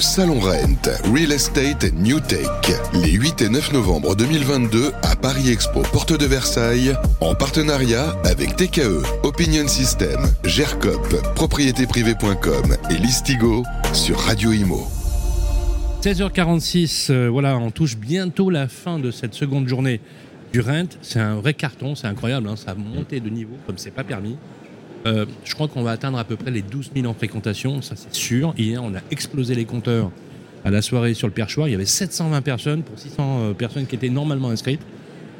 Salon 0.00 0.40
Rent, 0.40 0.88
Real 1.12 1.30
Estate 1.30 1.92
New 1.92 2.20
Tech, 2.20 2.48
les 2.94 3.12
8 3.12 3.42
et 3.42 3.48
9 3.50 3.74
novembre 3.74 4.16
2022 4.16 4.92
à 5.02 5.14
Paris 5.14 5.50
Expo, 5.50 5.82
porte 5.92 6.18
de 6.18 6.24
Versailles, 6.24 6.94
en 7.20 7.34
partenariat 7.34 8.16
avec 8.24 8.56
TKE, 8.56 9.02
Opinion 9.24 9.68
System, 9.68 10.18
GERCOP, 10.44 11.34
propriétéprivée.com 11.34 12.76
et 12.90 12.94
Listigo 12.94 13.62
sur 13.92 14.18
Radio 14.18 14.52
Imo. 14.52 14.88
16h46, 16.02 17.10
euh, 17.10 17.28
voilà, 17.28 17.58
on 17.58 17.70
touche 17.70 17.98
bientôt 17.98 18.48
la 18.48 18.68
fin 18.68 18.98
de 18.98 19.10
cette 19.10 19.34
seconde 19.34 19.68
journée 19.68 20.00
du 20.50 20.60
Rent. 20.60 20.88
C'est 21.02 21.20
un 21.20 21.34
vrai 21.34 21.52
carton, 21.52 21.94
c'est 21.94 22.06
incroyable, 22.06 22.48
hein, 22.48 22.56
ça 22.56 22.70
a 22.70 22.74
monté 22.74 23.20
de 23.20 23.28
niveau 23.28 23.56
comme 23.66 23.76
c'est 23.76 23.90
pas 23.90 24.04
permis. 24.04 24.38
Euh, 25.06 25.24
je 25.44 25.54
crois 25.54 25.68
qu'on 25.68 25.82
va 25.82 25.92
atteindre 25.92 26.18
à 26.18 26.24
peu 26.24 26.36
près 26.36 26.50
les 26.50 26.62
12 26.62 26.90
000 26.94 27.06
en 27.06 27.14
fréquentation, 27.14 27.80
ça 27.82 27.94
c'est 27.96 28.14
sûr. 28.14 28.54
Hier, 28.58 28.82
on 28.82 28.94
a 28.94 29.00
explosé 29.10 29.54
les 29.54 29.64
compteurs 29.64 30.10
à 30.64 30.70
la 30.70 30.82
soirée 30.82 31.14
sur 31.14 31.26
le 31.26 31.32
perchoir. 31.32 31.68
Il 31.68 31.72
y 31.72 31.74
avait 31.74 31.86
720 31.86 32.42
personnes 32.42 32.82
pour 32.82 32.98
600 32.98 33.16
euh, 33.18 33.52
personnes 33.54 33.86
qui 33.86 33.94
étaient 33.94 34.10
normalement 34.10 34.50
inscrites. 34.50 34.82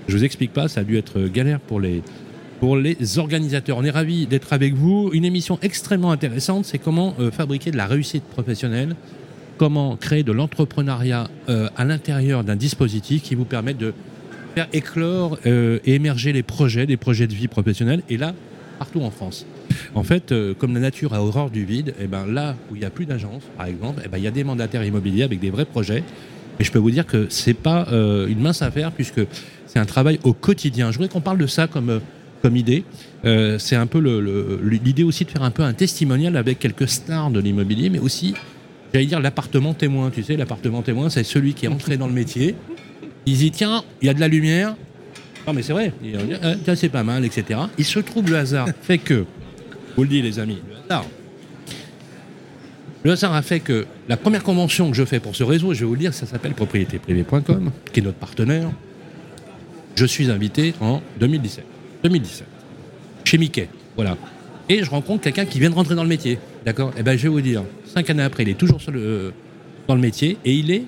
Je 0.09 0.16
vous 0.16 0.24
explique 0.24 0.52
pas, 0.52 0.68
ça 0.68 0.80
a 0.80 0.84
dû 0.84 0.96
être 0.96 1.20
galère 1.27 1.60
pour 1.60 1.78
les, 1.78 2.02
pour 2.59 2.77
les 2.77 3.18
organisateurs. 3.18 3.77
On 3.77 3.84
est 3.84 3.91
ravis 3.91 4.27
d'être 4.27 4.52
avec 4.52 4.74
vous. 4.74 5.10
Une 5.12 5.27
émission 5.27 5.59
extrêmement 5.62 6.10
intéressante, 6.10 6.65
c'est 6.65 6.79
comment 6.79 7.15
fabriquer 7.30 7.70
de 7.70 7.77
la 7.77 7.87
réussite 7.87 8.24
professionnelle 8.24 8.96
comment 9.60 9.95
créer 9.95 10.23
de 10.23 10.32
l'entrepreneuriat 10.32 11.29
euh, 11.51 11.68
à 11.77 11.84
l'intérieur 11.84 12.45
d'un 12.45 12.56
dispositif 12.56 13.23
qui 13.23 13.34
vous 13.34 13.45
permet 13.45 13.74
de 13.74 13.92
faire 14.54 14.66
éclore 14.73 15.38
euh, 15.45 15.80
et 15.84 15.96
émerger 15.96 16.32
les 16.32 16.42
projets, 16.42 16.87
des 16.87 16.96
projets 16.96 17.27
de 17.27 17.34
vie 17.34 17.46
professionnelle, 17.46 18.01
et 18.09 18.16
là, 18.16 18.32
partout 18.80 19.02
en 19.02 19.11
France. 19.11 19.45
En 19.95 20.02
fait, 20.02 20.33
euh, 20.33 20.55
comme 20.55 20.73
la 20.73 20.80
nature 20.80 21.12
a 21.12 21.23
horreur 21.23 21.51
du 21.51 21.66
vide, 21.66 21.95
et 22.01 22.07
ben 22.07 22.27
là 22.27 22.57
où 22.71 22.77
il 22.77 22.79
n'y 22.79 22.87
a 22.87 22.91
plus 22.91 23.05
d'agence, 23.05 23.43
par 23.57 23.66
exemple, 23.66 24.01
et 24.05 24.09
ben 24.09 24.16
il 24.16 24.25
y 24.25 24.27
a 24.27 24.30
des 24.30 24.43
mandataires 24.43 24.83
immobiliers 24.83 25.23
avec 25.23 25.38
des 25.38 25.51
vrais 25.51 25.66
projets. 25.66 26.02
Et 26.59 26.65
je 26.65 26.73
peux 26.73 26.79
vous 26.79 26.91
dire 26.91 27.07
que 27.07 27.27
c'est 27.29 27.54
pas 27.54 27.87
une 27.91 28.41
mince 28.41 28.60
affaire 28.60 28.93
puisque 28.93 29.23
c'est 29.66 29.79
un 29.79 29.87
travail 29.87 30.19
au 30.24 30.35
quotidien. 30.35 30.91
Je 30.91 30.99
voudrais 30.99 31.09
qu'on 31.09 31.23
parle 31.23 31.38
de 31.38 31.46
ça 31.46 31.66
comme 31.66 32.01
comme 32.43 32.54
idée. 32.54 32.85
c'est 33.24 33.77
un 33.77 33.87
peu 33.87 33.99
l'idée 34.63 35.02
aussi 35.02 35.24
de 35.24 35.30
faire 35.30 35.43
un 35.43 35.51
peu 35.51 35.63
un 35.63 35.73
testimonial 35.73 36.37
avec 36.37 36.59
quelques 36.59 36.87
stars 36.87 37.30
de 37.30 37.41
l'immobilier, 37.41 37.88
mais 37.88 37.99
aussi 37.99 38.35
j'allais 38.93 39.07
dire 39.07 39.21
l'appartement 39.21 39.73
témoin. 39.73 40.10
Tu 40.10 40.23
sais, 40.23 40.37
l'appartement 40.37 40.82
témoin, 40.82 41.09
c'est 41.09 41.24
celui 41.24 41.54
qui 41.54 41.65
est 41.65 41.71
entré 41.71 41.97
dans 41.97 42.09
le 42.09 42.13
métier. 42.13 42.54
Il 43.24 43.38
dit 43.38 43.51
tiens, 43.51 43.82
il 44.02 44.07
y 44.07 44.10
a 44.10 44.15
de 44.15 44.21
la 44.21 44.29
lumière. 44.29 44.76
Non, 45.46 45.52
mais 45.52 45.63
c'est 45.63 45.73
vrai. 45.73 45.93
C'est 46.74 46.88
pas 46.88 47.02
mal, 47.02 47.24
etc. 47.24 47.60
Il 47.79 47.85
se 47.85 47.99
trouve 47.99 48.30
le 48.30 48.37
hasard 48.37 48.69
fait 48.83 48.99
que, 48.99 49.24
vous 49.97 50.02
le 50.02 50.09
dites 50.09 50.24
les 50.24 50.38
amis, 50.38 50.59
le 50.69 50.77
hasard. 50.85 51.07
Le 53.02 53.13
hasard 53.13 53.35
a 53.35 53.43
fait 53.43 53.60
que 53.60 53.87
la 54.09 54.16
première 54.16 54.43
convention 54.43 54.91
que 54.91 54.97
je 54.97 55.05
fais 55.05 55.21
pour 55.21 55.35
ce 55.35 55.43
réseau, 55.43 55.73
je 55.73 55.80
vais 55.80 55.87
vous 55.87 55.95
le 55.95 56.01
dire, 56.01 56.13
ça 56.13 56.27
s'appelle 56.27 56.52
propriétéprivée.com, 56.52 57.71
qui 57.93 58.01
est 58.01 58.02
notre 58.02 58.19
partenaire. 58.19 58.71
Je 59.97 60.05
suis 60.05 60.30
invité 60.30 60.74
en 60.80 61.01
2017. 61.19 61.65
2017. 62.04 62.47
Chez 63.25 63.38
Mickey. 63.38 63.69
Voilà 63.97 64.16
et 64.71 64.84
je 64.84 64.91
rencontre 64.91 65.22
quelqu'un 65.25 65.44
qui 65.44 65.59
vient 65.59 65.69
de 65.69 65.75
rentrer 65.75 65.97
dans 65.97 66.04
le 66.04 66.09
métier. 66.09 66.38
D'accord? 66.65 66.93
Eh 66.97 67.03
bien, 67.03 67.16
je 67.16 67.25
vais 67.25 67.28
vous 67.28 67.41
dire, 67.41 67.65
cinq 67.84 68.09
années 68.09 68.22
après, 68.22 68.44
il 68.44 68.49
est 68.49 68.54
toujours 68.54 68.78
euh, 68.88 69.32
dans 69.88 69.97
le 69.97 70.00
métier 70.00 70.38
et 70.44 70.54
il 70.54 70.71
est 70.71 70.84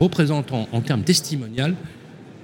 représentant 0.00 0.68
en 0.72 0.80
termes 0.80 1.02
testimonial 1.02 1.74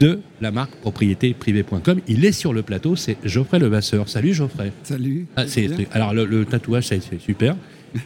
de 0.02 0.18
la 0.40 0.50
marque 0.50 0.74
propriétéprivée.com. 0.80 2.00
Il 2.08 2.24
est 2.24 2.32
sur 2.32 2.52
le 2.52 2.62
plateau, 2.62 2.96
c'est 2.96 3.16
Geoffrey 3.24 3.60
Levasseur. 3.60 4.08
Salut 4.08 4.34
Geoffrey. 4.34 4.72
Salut. 4.82 5.26
Ah, 5.36 5.44
alors 5.92 6.12
le, 6.12 6.44
tatouage, 6.44 6.88
c'est 6.88 7.20
super. 7.20 7.56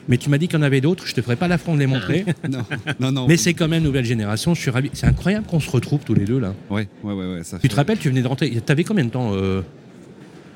Mais 0.06 0.18
tu 0.18 0.28
m'as 0.28 0.36
dit 0.36 0.46
qu'il 0.46 0.58
y 0.58 0.60
en 0.60 0.64
avait 0.64 0.82
d'autres, 0.82 1.06
je 1.06 1.14
te 1.14 1.22
ferai 1.22 1.36
pas 1.36 1.48
l'affront 1.48 1.74
de 1.74 1.78
les 1.78 1.86
montrer. 1.86 2.26
non, 2.50 2.64
non, 3.00 3.12
non. 3.12 3.26
Mais 3.26 3.38
c'est 3.38 3.54
quand 3.54 3.68
même 3.68 3.82
nouvelle 3.82 4.04
génération, 4.04 4.54
je 4.54 4.60
suis 4.60 4.70
ravi. 4.70 4.90
C'est 4.92 5.06
incroyable 5.06 5.46
qu'on 5.46 5.60
se 5.60 5.70
retrouve 5.70 6.00
tous 6.04 6.12
les 6.12 6.24
deux 6.24 6.38
là. 6.38 6.54
Ouais, 6.68 6.86
ouais, 7.02 7.14
ouais. 7.14 7.26
ouais 7.26 7.42
tu 7.62 7.68
te 7.68 7.76
rappelles, 7.76 7.98
tu 7.98 8.10
venais 8.10 8.22
de 8.22 8.28
rentrer. 8.28 8.50
Tu 8.50 8.72
avais 8.72 8.84
combien 8.84 9.04
de 9.04 9.10
temps 9.10 9.32
euh, 9.32 9.62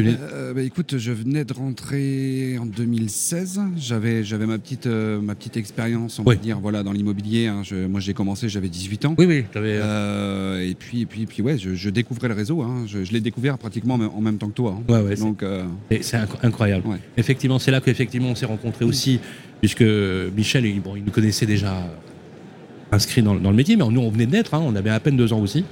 euh, 0.09 0.55
bah, 0.55 0.63
écoute, 0.63 0.99
je 0.99 1.13
venais 1.13 1.45
de 1.45 1.53
rentrer 1.53 2.59
en 2.59 2.67
2016. 2.67 3.61
J'avais, 3.77 4.25
j'avais 4.25 4.47
ma 4.47 4.59
petite, 4.59 4.87
euh, 4.87 5.21
ma 5.21 5.35
petite 5.35 5.57
expérience, 5.57 6.19
on 6.19 6.23
va 6.23 6.35
dire, 6.35 6.61
voilà, 6.61 6.83
dans 6.83 6.93
l'immobilier. 6.93 7.47
Hein. 7.47 7.63
moi, 7.89 8.01
j'ai 8.01 8.15
commencé, 8.15 8.49
j'avais 8.49 8.69
18 8.69 9.05
ans. 9.07 9.15
Oui, 9.19 9.27
oui. 9.27 9.45
Euh, 9.57 10.61
et 10.61 10.75
puis, 10.75 11.03
et 11.03 11.07
puis, 11.07 11.27
puis, 11.27 11.43
ouais, 11.43 11.59
je, 11.59 11.91
découvrais 11.91 12.29
le 12.29 12.35
réseau. 12.35 12.63
Hein. 12.63 12.85
Je, 12.87 13.13
l'ai 13.13 13.21
découvert 13.21 13.59
pratiquement 13.59 13.95
en 13.95 14.21
même 14.21 14.39
temps 14.39 14.49
que 14.49 14.55
toi. 14.55 14.79
Hein. 14.79 14.93
Ouais, 14.93 15.01
ouais, 15.01 15.17
Donc, 15.17 15.45
c'est 16.01 16.19
incroyable. 16.43 16.85
Effectivement, 17.17 17.59
c'est 17.59 17.71
là 17.71 17.81
qu'effectivement 17.81 18.29
on 18.31 18.35
s'est 18.35 18.47
rencontrés 18.47 18.85
aussi, 18.85 19.21
puisque 19.61 19.85
Michel, 20.37 20.67
il, 20.67 20.81
bon, 20.81 20.97
il 20.97 21.05
nous 21.05 21.11
connaissait 21.11 21.47
déjà 21.47 21.87
inscrit 22.93 23.23
dans, 23.23 23.35
le 23.35 23.53
métier, 23.53 23.77
mais 23.77 23.87
nous, 23.89 24.01
on 24.01 24.11
venait 24.11 24.27
de 24.27 24.33
naître. 24.33 24.55
On 24.55 24.75
avait 24.75 24.91
à 24.91 25.01
peine 25.01 25.17
deux 25.17 25.33
ans 25.33 25.41
aussi. 25.41 25.65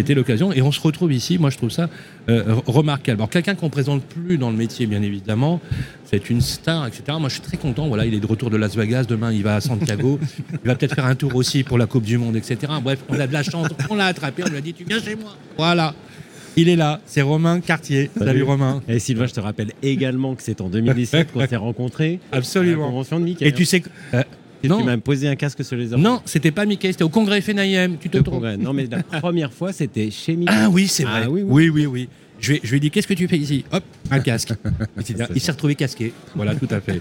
C'était 0.00 0.14
l'occasion. 0.14 0.50
Et 0.50 0.62
on 0.62 0.72
se 0.72 0.80
retrouve 0.80 1.12
ici, 1.12 1.36
moi 1.36 1.50
je 1.50 1.58
trouve 1.58 1.68
ça 1.68 1.90
euh, 2.30 2.54
remarquable. 2.66 3.20
Alors 3.20 3.28
quelqu'un 3.28 3.54
qu'on 3.54 3.66
ne 3.66 3.70
présente 3.70 4.02
plus 4.02 4.38
dans 4.38 4.50
le 4.50 4.56
métier, 4.56 4.86
bien 4.86 5.02
évidemment, 5.02 5.60
c'est 6.06 6.30
une 6.30 6.40
star, 6.40 6.86
etc. 6.86 7.02
Moi 7.20 7.28
je 7.28 7.34
suis 7.34 7.42
très 7.42 7.58
content. 7.58 7.86
Voilà, 7.86 8.06
il 8.06 8.14
est 8.14 8.20
de 8.20 8.26
retour 8.26 8.48
de 8.48 8.56
Las 8.56 8.74
Vegas. 8.76 9.04
Demain, 9.04 9.30
il 9.30 9.42
va 9.42 9.56
à 9.56 9.60
Santiago. 9.60 10.18
il 10.52 10.66
va 10.66 10.74
peut-être 10.74 10.94
faire 10.94 11.04
un 11.04 11.16
tour 11.16 11.34
aussi 11.36 11.64
pour 11.64 11.76
la 11.76 11.84
Coupe 11.84 12.04
du 12.04 12.16
Monde, 12.16 12.34
etc. 12.34 12.72
Bref, 12.82 13.00
on 13.10 13.20
a 13.20 13.26
de 13.26 13.32
la 13.34 13.42
chance. 13.42 13.68
On 13.90 13.94
l'a 13.94 14.06
attrapé. 14.06 14.42
On 14.46 14.48
lui 14.48 14.56
a 14.56 14.62
dit 14.62 14.72
Tu 14.72 14.84
viens 14.84 15.02
chez 15.02 15.16
moi. 15.16 15.36
Voilà. 15.58 15.94
Il 16.56 16.70
est 16.70 16.76
là, 16.76 17.00
c'est 17.04 17.22
Romain 17.22 17.60
Cartier. 17.60 18.10
Salut, 18.18 18.42
Romain. 18.42 18.82
Et 18.88 18.98
Sylvain, 19.00 19.26
je 19.26 19.34
te 19.34 19.40
rappelle 19.40 19.72
également 19.82 20.34
que 20.34 20.42
c'est 20.42 20.62
en 20.62 20.68
2017 20.68 21.32
qu'on 21.32 21.46
s'est 21.46 21.56
rencontrés. 21.56 22.20
Absolument. 22.32 22.84
À 22.84 22.86
la 22.86 22.90
convention 22.92 23.20
de 23.20 23.24
Mickey. 23.24 23.46
Et 23.46 23.52
tu 23.52 23.66
sais, 23.66 23.82
euh, 24.14 24.22
non. 24.68 24.78
Tu 24.78 24.84
m'as 24.84 24.96
posé 24.98 25.28
un 25.28 25.36
casque 25.36 25.64
sur 25.64 25.76
les 25.76 25.92
oreilles. 25.92 26.04
Non, 26.04 26.20
c'était 26.24 26.50
pas 26.50 26.66
Mickey, 26.66 26.92
c'était 26.92 27.04
au 27.04 27.08
congrès 27.08 27.40
FNIM. 27.40 27.96
Tu 27.98 28.08
te 28.10 28.18
trompes. 28.18 28.44
Non, 28.58 28.72
mais 28.72 28.86
la 28.86 29.02
première 29.20 29.52
fois, 29.52 29.72
c'était 29.72 30.10
chez 30.10 30.36
Mickey. 30.36 30.52
Ah 30.54 30.68
oui, 30.70 30.88
c'est 30.88 31.04
vrai. 31.04 31.22
Ah 31.24 31.30
oui, 31.30 31.42
oui, 31.42 31.68
oui. 31.68 31.86
oui, 31.86 32.08
Je, 32.40 32.52
lui 32.52 32.76
ai 32.76 32.80
dit 32.80 32.90
Qu'est-ce 32.90 33.06
que 33.06 33.14
tu 33.14 33.28
fais 33.28 33.38
ici? 33.38 33.64
Hop, 33.72 33.84
un 34.10 34.20
casque. 34.20 34.52
Il 35.34 35.40
s'est 35.40 35.52
retrouvé 35.52 35.74
casqué. 35.74 36.12
Voilà, 36.34 36.54
tout 36.54 36.68
à 36.70 36.80
fait. 36.80 37.00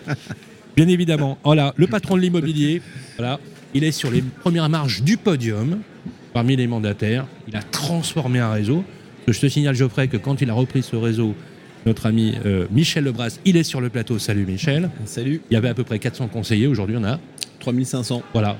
Bien 0.75 0.87
évidemment. 0.87 1.37
Voilà, 1.43 1.73
le 1.75 1.87
patron 1.87 2.15
de 2.15 2.21
l'immobilier. 2.21 2.81
Voilà, 3.17 3.39
il 3.73 3.83
est 3.83 3.91
sur 3.91 4.09
les 4.09 4.21
premières 4.21 4.69
marches 4.69 5.01
du 5.01 5.17
podium 5.17 5.79
parmi 6.33 6.55
les 6.55 6.67
mandataires. 6.67 7.25
Il 7.47 7.55
a 7.55 7.61
transformé 7.61 8.39
un 8.39 8.51
réseau. 8.51 8.83
Je 9.27 9.39
te 9.39 9.47
signale, 9.47 9.75
Geoffrey, 9.75 10.07
que 10.07 10.17
quand 10.17 10.41
il 10.41 10.49
a 10.49 10.53
repris 10.53 10.81
ce 10.81 10.95
réseau, 10.95 11.35
notre 11.85 12.05
ami 12.05 12.35
euh, 12.45 12.67
Michel 12.71 13.03
Lebras, 13.05 13.39
il 13.45 13.57
est 13.57 13.63
sur 13.63 13.81
le 13.81 13.89
plateau. 13.89 14.19
Salut 14.19 14.45
Michel. 14.45 14.89
Salut. 15.05 15.41
Il 15.49 15.53
y 15.53 15.57
avait 15.57 15.69
à 15.69 15.73
peu 15.73 15.83
près 15.83 15.99
400 15.99 16.27
conseillers. 16.27 16.67
Aujourd'hui, 16.67 16.97
on 16.97 17.03
a 17.03 17.19
3500. 17.59 18.23
Voilà. 18.33 18.57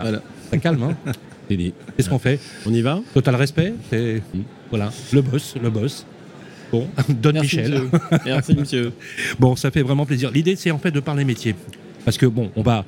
Voilà. 0.00 0.22
Ça 0.50 0.58
calme, 0.58 0.82
hein 0.82 0.96
Qu'est-ce 1.48 2.08
qu'on 2.08 2.18
fait 2.18 2.40
On 2.66 2.72
y 2.72 2.80
va 2.80 3.00
Total 3.12 3.34
respect. 3.34 3.74
C'est 3.90 4.22
voilà, 4.70 4.90
le 5.12 5.20
boss, 5.20 5.54
le 5.62 5.68
boss. 5.68 6.06
Bon, 6.70 6.88
donne 7.10 7.40
Michel. 7.40 7.82
Merci 8.24 8.54
monsieur. 8.54 8.92
Bon, 9.38 9.54
ça 9.54 9.70
fait 9.70 9.82
vraiment 9.82 10.06
plaisir. 10.06 10.30
L'idée, 10.30 10.56
c'est 10.56 10.70
en 10.70 10.78
fait 10.78 10.90
de 10.90 11.00
parler 11.00 11.24
métier, 11.24 11.54
parce 12.06 12.16
que 12.16 12.24
bon, 12.24 12.50
on 12.56 12.62
va. 12.62 12.86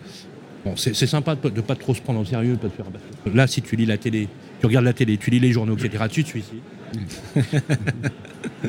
Bon, 0.64 0.76
c'est 0.76 0.94
sympa 0.94 1.34
de 1.34 1.50
ne 1.50 1.60
pas 1.60 1.74
trop 1.76 1.94
se 1.94 2.00
prendre 2.00 2.20
au 2.20 2.24
sérieux, 2.24 2.56
pas 2.56 2.68
de 2.68 2.72
faire. 2.72 2.86
Là, 3.34 3.46
si 3.46 3.60
tu 3.60 3.76
lis 3.76 3.84
la 3.84 3.98
télé, 3.98 4.28
tu 4.60 4.66
regardes 4.66 4.86
la 4.86 4.94
télé, 4.94 5.18
tu 5.18 5.28
lis 5.28 5.40
les 5.40 5.52
journaux, 5.52 5.76
etc. 5.76 6.04
Tu 6.10 6.24
te 6.24 6.30
suicides. 6.30 6.60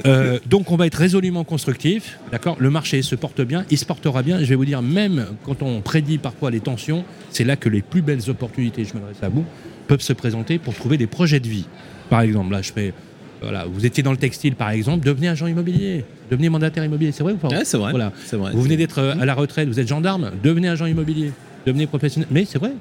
Euh, 0.06 0.40
donc 0.46 0.72
on 0.72 0.75
va 0.75 0.88
être 0.88 0.96
résolument 0.96 1.44
constructif, 1.44 2.19
d'accord? 2.31 2.58
Le 2.59 2.69
marché 2.69 3.02
se 3.02 3.16
porte 3.16 3.41
bien, 3.41 3.66
il 3.72 3.78
se 3.78 3.86
portera 3.86 4.24
bien. 4.24 4.40
Je 4.40 4.46
vais 4.46 4.56
vous 4.56 4.66
dire, 4.66 4.81
même 4.81 5.28
quand 5.44 5.62
on 5.62 5.81
prédit 5.81 6.18
parfois 6.18 6.52
les 6.52 6.59
tensions, 6.59 7.06
c'est 7.30 7.46
là 7.46 7.56
que 7.56 7.69
les 7.69 7.81
plus 7.81 8.02
belles 8.02 8.30
opportunités, 8.30 8.84
je 8.84 8.94
m'adresse 8.94 9.24
à 9.24 9.30
vous, 9.30 9.46
peuvent 9.88 10.02
se 10.02 10.13
présenter 10.13 10.59
pour 10.59 10.74
trouver 10.74 10.97
des 10.97 11.08
projets 11.08 11.40
de 11.40 11.47
vie. 11.47 11.66
Par 12.09 12.22
exemple, 12.22 12.52
là 12.52 12.62
je 12.62 12.74
fais, 12.74 12.94
voilà, 13.41 13.66
vous 13.66 13.86
étiez 13.86 14.03
dans 14.03 14.12
le 14.12 14.18
textile 14.18 14.56
par 14.56 14.69
exemple, 14.69 15.06
devenez 15.06 15.30
agent 15.30 15.47
immobilier, 15.47 16.03
devenez 16.30 16.50
mandataire 16.50 16.84
immobilier, 16.84 17.12
c'est 17.12 17.24
vrai 17.24 17.34
ou 17.34 17.38
pas? 17.38 17.50
C'est 17.63 17.78
vrai. 17.78 17.92
Voilà. 17.92 18.12
vrai. 18.34 18.52
Vous 18.53 18.62
venez 18.62 18.78
d'être 18.78 19.00
euh, 19.00 19.16
à 19.19 19.25
la 19.25 19.34
retraite, 19.34 19.69
vous 19.69 19.80
êtes 19.80 19.88
gendarme, 19.88 20.31
devenez 20.44 20.68
agent 20.68 20.88
immobilier, 20.88 21.31
devenez 21.66 21.88
professionnel. 21.88 22.27
Mais 22.31 22.45
c'est 22.45 22.60
vrai. 22.60 22.74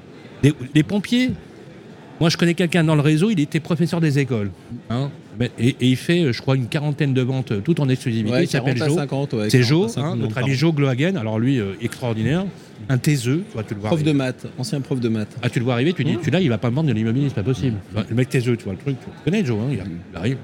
les 0.73 0.83
pompiers, 0.83 1.31
moi, 2.19 2.29
je 2.29 2.37
connais 2.37 2.53
quelqu'un 2.53 2.83
dans 2.83 2.95
le 2.95 3.01
réseau, 3.01 3.29
il 3.29 3.39
était 3.39 3.59
professeur 3.59 3.99
des 3.99 4.19
écoles. 4.19 4.51
Hein. 4.89 5.09
Et, 5.59 5.75
il 5.81 5.95
fait, 5.95 6.21
euh, 6.21 6.33
je 6.33 6.41
crois, 6.41 6.55
une 6.55 6.67
quarantaine 6.67 7.13
de 7.13 7.21
ventes 7.21 7.51
euh, 7.51 7.59
tout 7.59 7.79
en 7.81 7.89
exclusivité. 7.89 8.43
il 8.43 8.47
s'appelle 8.47 8.77
Joe. 8.77 8.99
C'est 9.49 9.63
Joe, 9.63 9.97
hein, 9.97 10.15
notre 10.15 10.37
ami 10.37 10.53
Joe 10.53 10.73
Glohagen. 10.73 11.15
Alors 11.17 11.39
lui, 11.39 11.59
euh, 11.59 11.73
extraordinaire. 11.81 12.45
Un 12.89 12.97
taiseux, 12.97 13.43
tu, 13.47 13.53
vois, 13.53 13.63
tu 13.63 13.73
le 13.73 13.79
vois. 13.79 13.89
Prof 13.89 14.03
de 14.03 14.11
maths, 14.11 14.45
ancien 14.57 14.81
prof 14.81 14.99
de 14.99 15.09
maths. 15.09 15.35
Ah, 15.41 15.49
tu 15.49 15.59
le 15.59 15.65
vois 15.65 15.73
arriver, 15.75 15.93
tu 15.93 16.03
dis, 16.03 16.17
mmh. 16.17 16.21
tu 16.21 16.29
là, 16.29 16.41
il 16.41 16.49
va 16.49 16.57
pas 16.57 16.69
me 16.69 16.75
vendre 16.75 16.89
de 16.89 16.93
l'immobilier, 16.93 17.29
c'est 17.29 17.35
pas 17.35 17.43
possible. 17.43 17.77
Le 17.95 18.15
mec 18.15 18.29
taiseux, 18.29 18.57
tu 18.57 18.65
vois 18.65 18.73
le 18.73 18.79
truc. 18.79 18.97
Tu 18.99 19.07
connais 19.23 19.43
Joe, 19.43 19.57
hein, 19.59 19.71
il, 19.71 20.17
arrive. 20.17 20.37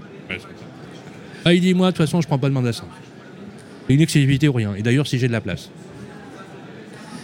ah, 1.45 1.53
il 1.53 1.61
dit, 1.61 1.73
moi, 1.73 1.91
de 1.91 1.97
toute 1.97 2.05
façon, 2.05 2.21
je 2.21 2.27
prends 2.27 2.39
pas 2.39 2.47
de 2.47 2.53
mandat 2.53 2.71
C'est 2.71 2.83
une 3.89 4.01
exclusivité 4.01 4.47
ou 4.47 4.53
rien. 4.53 4.73
Et 4.75 4.81
d'ailleurs, 4.81 5.05
si 5.05 5.19
j'ai 5.19 5.27
de 5.27 5.33
la 5.33 5.41
place. 5.41 5.69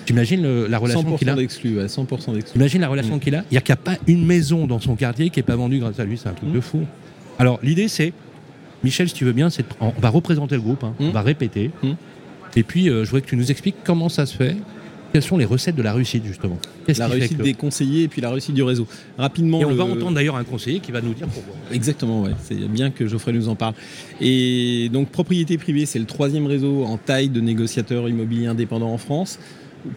T'imagines 0.05 0.65
la 0.67 0.77
relation 0.77 1.17
qu'il 1.17 1.29
a 1.29 1.33
100% 1.33 1.37
d'exclus, 1.37 1.79
100% 1.79 2.33
d'exclus. 2.33 2.57
Imagine 2.59 2.81
la 2.81 2.87
relation 2.87 3.15
mm. 3.15 3.19
qu'il 3.19 3.35
a? 3.35 3.43
Il 3.51 3.55
n'y 3.55 3.71
a, 3.71 3.75
pas 3.75 3.95
une 4.07 4.25
maison 4.25 4.67
dans 4.67 4.79
son 4.79 4.95
quartier 4.95 5.29
qui 5.29 5.39
n'est 5.39 5.43
pas 5.43 5.55
vendue 5.55 5.79
grâce 5.79 5.99
à 5.99 6.05
lui. 6.05 6.17
C'est 6.17 6.29
un 6.29 6.33
truc 6.33 6.51
de 6.51 6.59
mm. 6.59 6.61
fou. 6.61 6.85
Alors, 7.39 7.59
l'idée, 7.63 7.87
c'est, 7.87 8.13
Michel, 8.83 9.07
si 9.09 9.13
tu 9.15 9.25
veux 9.25 9.33
bien, 9.33 9.49
c'est 9.49 9.65
on 9.79 9.91
va 9.99 10.09
représenter 10.09 10.55
le 10.55 10.61
groupe, 10.61 10.83
hein. 10.83 10.93
on 10.99 11.09
mm. 11.09 11.11
va 11.11 11.21
répéter. 11.21 11.71
Et 12.55 12.63
puis, 12.63 12.89
euh, 12.89 13.03
je 13.03 13.09
voudrais 13.09 13.21
que 13.21 13.27
tu 13.27 13.35
nous 13.37 13.51
expliques 13.51 13.75
comment 13.83 14.09
ça 14.09 14.25
se 14.25 14.35
fait. 14.35 14.55
quelles 15.13 15.23
sont 15.23 15.37
les 15.37 15.45
recettes 15.45 15.75
de 15.75 15.81
la 15.81 15.93
réussite 15.93 16.25
justement 16.25 16.57
La 16.97 17.07
réussite 17.07 17.37
que- 17.37 17.43
des 17.43 17.53
conseillers 17.53 18.03
et 18.03 18.07
puis 18.09 18.21
la 18.21 18.29
réussite 18.29 18.53
du 18.53 18.61
réseau. 18.61 18.87
Rapidement. 19.17 19.61
Et 19.61 19.65
on 19.65 19.69
le- 19.69 19.75
va 19.75 19.85
entendre 19.85 20.11
d'ailleurs 20.11 20.35
un 20.35 20.43
conseiller 20.43 20.79
qui 20.79 20.91
va 20.91 20.99
nous 20.99 21.13
dire 21.13 21.27
pourquoi. 21.27 21.55
Exactement, 21.71 22.23
ouais. 22.23 22.31
c'est 22.43 22.55
bien 22.55 22.91
que 22.91 23.07
Geoffrey 23.07 23.31
nous 23.31 23.47
en 23.47 23.55
parle. 23.55 23.73
Et 24.19 24.89
donc 24.91 25.09
propriété 25.09 25.57
privée, 25.57 25.85
c'est 25.85 25.97
le 25.97 26.05
troisième 26.05 26.45
réseau 26.45 26.83
en 26.83 26.97
taille 26.97 27.29
de 27.29 27.39
négociateurs 27.39 28.09
immobiliers 28.09 28.47
indépendants 28.47 28.91
en 28.91 28.97
France. 28.97 29.39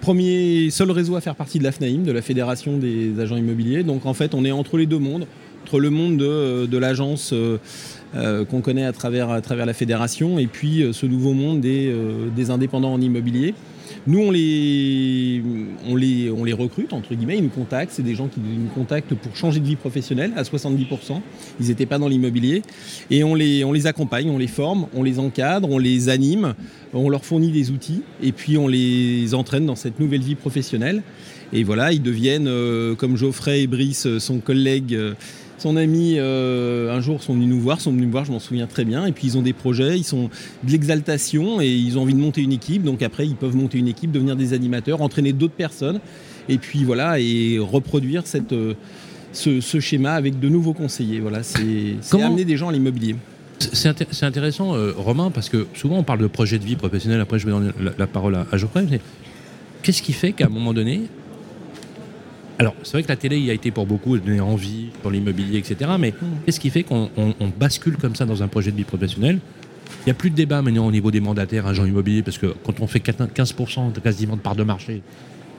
Premier, 0.00 0.70
seul 0.70 0.90
réseau 0.92 1.16
à 1.16 1.20
faire 1.20 1.34
partie 1.34 1.58
de 1.58 1.64
la 1.64 1.72
FNAIM, 1.72 2.04
de 2.04 2.12
la 2.12 2.22
Fédération 2.22 2.78
des 2.78 3.18
agents 3.18 3.36
immobiliers. 3.36 3.82
Donc 3.82 4.06
en 4.06 4.14
fait, 4.14 4.32
on 4.34 4.44
est 4.44 4.52
entre 4.52 4.76
les 4.76 4.86
deux 4.86 4.98
mondes, 4.98 5.26
le 5.78 5.90
monde 5.90 6.16
de, 6.16 6.66
de 6.66 6.78
l'agence 6.78 7.32
euh, 7.32 7.58
euh, 8.16 8.44
qu'on 8.44 8.60
connaît 8.60 8.84
à 8.84 8.92
travers, 8.92 9.30
à 9.30 9.40
travers 9.40 9.66
la 9.66 9.72
fédération 9.72 10.40
et 10.40 10.48
puis 10.48 10.82
euh, 10.82 10.92
ce 10.92 11.06
nouveau 11.06 11.32
monde 11.32 11.60
des, 11.60 11.88
euh, 11.88 12.28
des 12.34 12.50
indépendants 12.50 12.92
en 12.92 13.00
immobilier. 13.00 13.54
Nous, 14.06 14.18
on 14.18 14.30
les, 14.30 15.42
on, 15.86 15.94
les, 15.94 16.30
on 16.30 16.42
les 16.42 16.52
recrute, 16.52 16.92
entre 16.92 17.14
guillemets, 17.14 17.36
ils 17.36 17.44
nous 17.44 17.50
contactent. 17.50 17.92
C'est 17.92 18.02
des 18.02 18.14
gens 18.14 18.28
qui 18.28 18.40
nous 18.40 18.68
contactent 18.74 19.14
pour 19.14 19.36
changer 19.36 19.60
de 19.60 19.66
vie 19.66 19.76
professionnelle 19.76 20.32
à 20.36 20.42
70%. 20.42 21.20
Ils 21.60 21.66
n'étaient 21.66 21.86
pas 21.86 21.98
dans 21.98 22.08
l'immobilier. 22.08 22.62
Et 23.10 23.22
on 23.22 23.34
les, 23.34 23.62
on 23.62 23.72
les 23.72 23.86
accompagne, 23.86 24.30
on 24.30 24.38
les 24.38 24.46
forme, 24.46 24.86
on 24.94 25.02
les 25.02 25.18
encadre, 25.18 25.68
on 25.70 25.78
les 25.78 26.08
anime, 26.08 26.54
on 26.94 27.10
leur 27.10 27.24
fournit 27.24 27.52
des 27.52 27.70
outils 27.70 28.02
et 28.22 28.32
puis 28.32 28.56
on 28.58 28.68
les 28.68 29.34
entraîne 29.34 29.66
dans 29.66 29.76
cette 29.76 30.00
nouvelle 30.00 30.22
vie 30.22 30.34
professionnelle. 30.34 31.02
Et 31.52 31.64
voilà, 31.64 31.92
ils 31.92 32.02
deviennent, 32.02 32.46
euh, 32.46 32.94
comme 32.94 33.16
Geoffrey 33.16 33.62
et 33.62 33.66
Brice, 33.66 34.06
euh, 34.06 34.20
son 34.20 34.38
collègue, 34.38 34.94
euh, 34.94 35.14
son 35.60 35.76
ami, 35.76 36.14
euh, 36.16 36.90
un 36.96 37.00
jour 37.00 37.22
sont 37.22 37.34
venus 37.34 37.48
nous 37.48 37.60
voir, 37.60 37.80
sont 37.80 37.92
venus 37.92 38.06
me 38.06 38.10
voir, 38.12 38.24
je 38.24 38.32
m'en 38.32 38.40
souviens 38.40 38.66
très 38.66 38.84
bien. 38.84 39.06
Et 39.06 39.12
puis 39.12 39.26
ils 39.28 39.38
ont 39.38 39.42
des 39.42 39.52
projets, 39.52 39.96
ils 39.98 40.04
sont 40.04 40.30
de 40.64 40.72
l'exaltation 40.72 41.60
et 41.60 41.68
ils 41.68 41.98
ont 41.98 42.02
envie 42.02 42.14
de 42.14 42.18
monter 42.18 42.40
une 42.40 42.52
équipe. 42.52 42.82
Donc 42.82 43.02
après, 43.02 43.26
ils 43.26 43.36
peuvent 43.36 43.54
monter 43.54 43.78
une 43.78 43.88
équipe, 43.88 44.10
devenir 44.10 44.36
des 44.36 44.52
animateurs, 44.54 45.02
entraîner 45.02 45.32
d'autres 45.32 45.54
personnes. 45.54 46.00
Et 46.48 46.58
puis 46.58 46.82
voilà, 46.84 47.20
et 47.20 47.58
reproduire 47.60 48.26
cette, 48.26 48.52
euh, 48.52 48.74
ce, 49.32 49.60
ce 49.60 49.78
schéma 49.78 50.12
avec 50.14 50.40
de 50.40 50.48
nouveaux 50.48 50.72
conseillers. 50.72 51.20
Voilà, 51.20 51.42
c'est 51.42 51.94
amener 52.24 52.44
des 52.44 52.56
gens 52.56 52.68
à 52.70 52.72
l'immobilier. 52.72 53.14
C'est 53.58 53.90
inté- 53.90 54.06
c'est 54.10 54.24
intéressant, 54.24 54.74
euh, 54.74 54.92
Romain, 54.96 55.30
parce 55.30 55.50
que 55.50 55.66
souvent 55.74 55.98
on 55.98 56.02
parle 56.02 56.20
de 56.20 56.26
projet 56.26 56.58
de 56.58 56.64
vie 56.64 56.76
professionnelle. 56.76 57.20
Après, 57.20 57.38
je 57.38 57.44
vais 57.44 57.52
donner 57.52 57.70
la, 57.80 57.92
la 57.98 58.06
parole 58.06 58.34
à, 58.34 58.46
à 58.50 58.56
Geoffrey. 58.56 58.86
Qu'est-ce 59.82 60.02
qui 60.02 60.14
fait 60.14 60.32
qu'à 60.32 60.46
un 60.46 60.48
moment 60.48 60.72
donné. 60.72 61.02
Alors, 62.60 62.74
c'est 62.82 62.92
vrai 62.92 63.02
que 63.02 63.08
la 63.08 63.16
télé 63.16 63.38
y 63.38 63.50
a 63.50 63.54
été 63.54 63.70
pour 63.70 63.86
beaucoup 63.86 64.18
de 64.18 64.22
donner 64.22 64.38
envie 64.42 64.88
pour 65.00 65.10
l'immobilier, 65.10 65.56
etc. 65.56 65.92
Mais 65.98 66.12
qu'est-ce 66.44 66.60
qui 66.60 66.68
fait 66.68 66.82
qu'on 66.82 67.08
on- 67.16 67.32
on 67.40 67.48
bascule 67.48 67.96
comme 67.96 68.14
ça 68.14 68.26
dans 68.26 68.42
un 68.42 68.48
projet 68.48 68.70
de 68.70 68.76
vie 68.76 68.84
professionnelle? 68.84 69.38
Il 70.02 70.04
n'y 70.04 70.10
a 70.10 70.14
plus 70.14 70.28
de 70.28 70.34
débat 70.36 70.60
maintenant 70.60 70.86
au 70.86 70.90
niveau 70.92 71.10
des 71.10 71.20
mandataires, 71.20 71.66
agents 71.66 71.86
immobiliers, 71.86 72.22
parce 72.22 72.36
que 72.36 72.48
quand 72.62 72.78
on 72.80 72.86
fait 72.86 73.00
15% 73.00 73.88
de 73.94 74.00
quasiment 74.00 74.36
de 74.36 74.42
part 74.42 74.56
de 74.56 74.62
marché, 74.62 75.00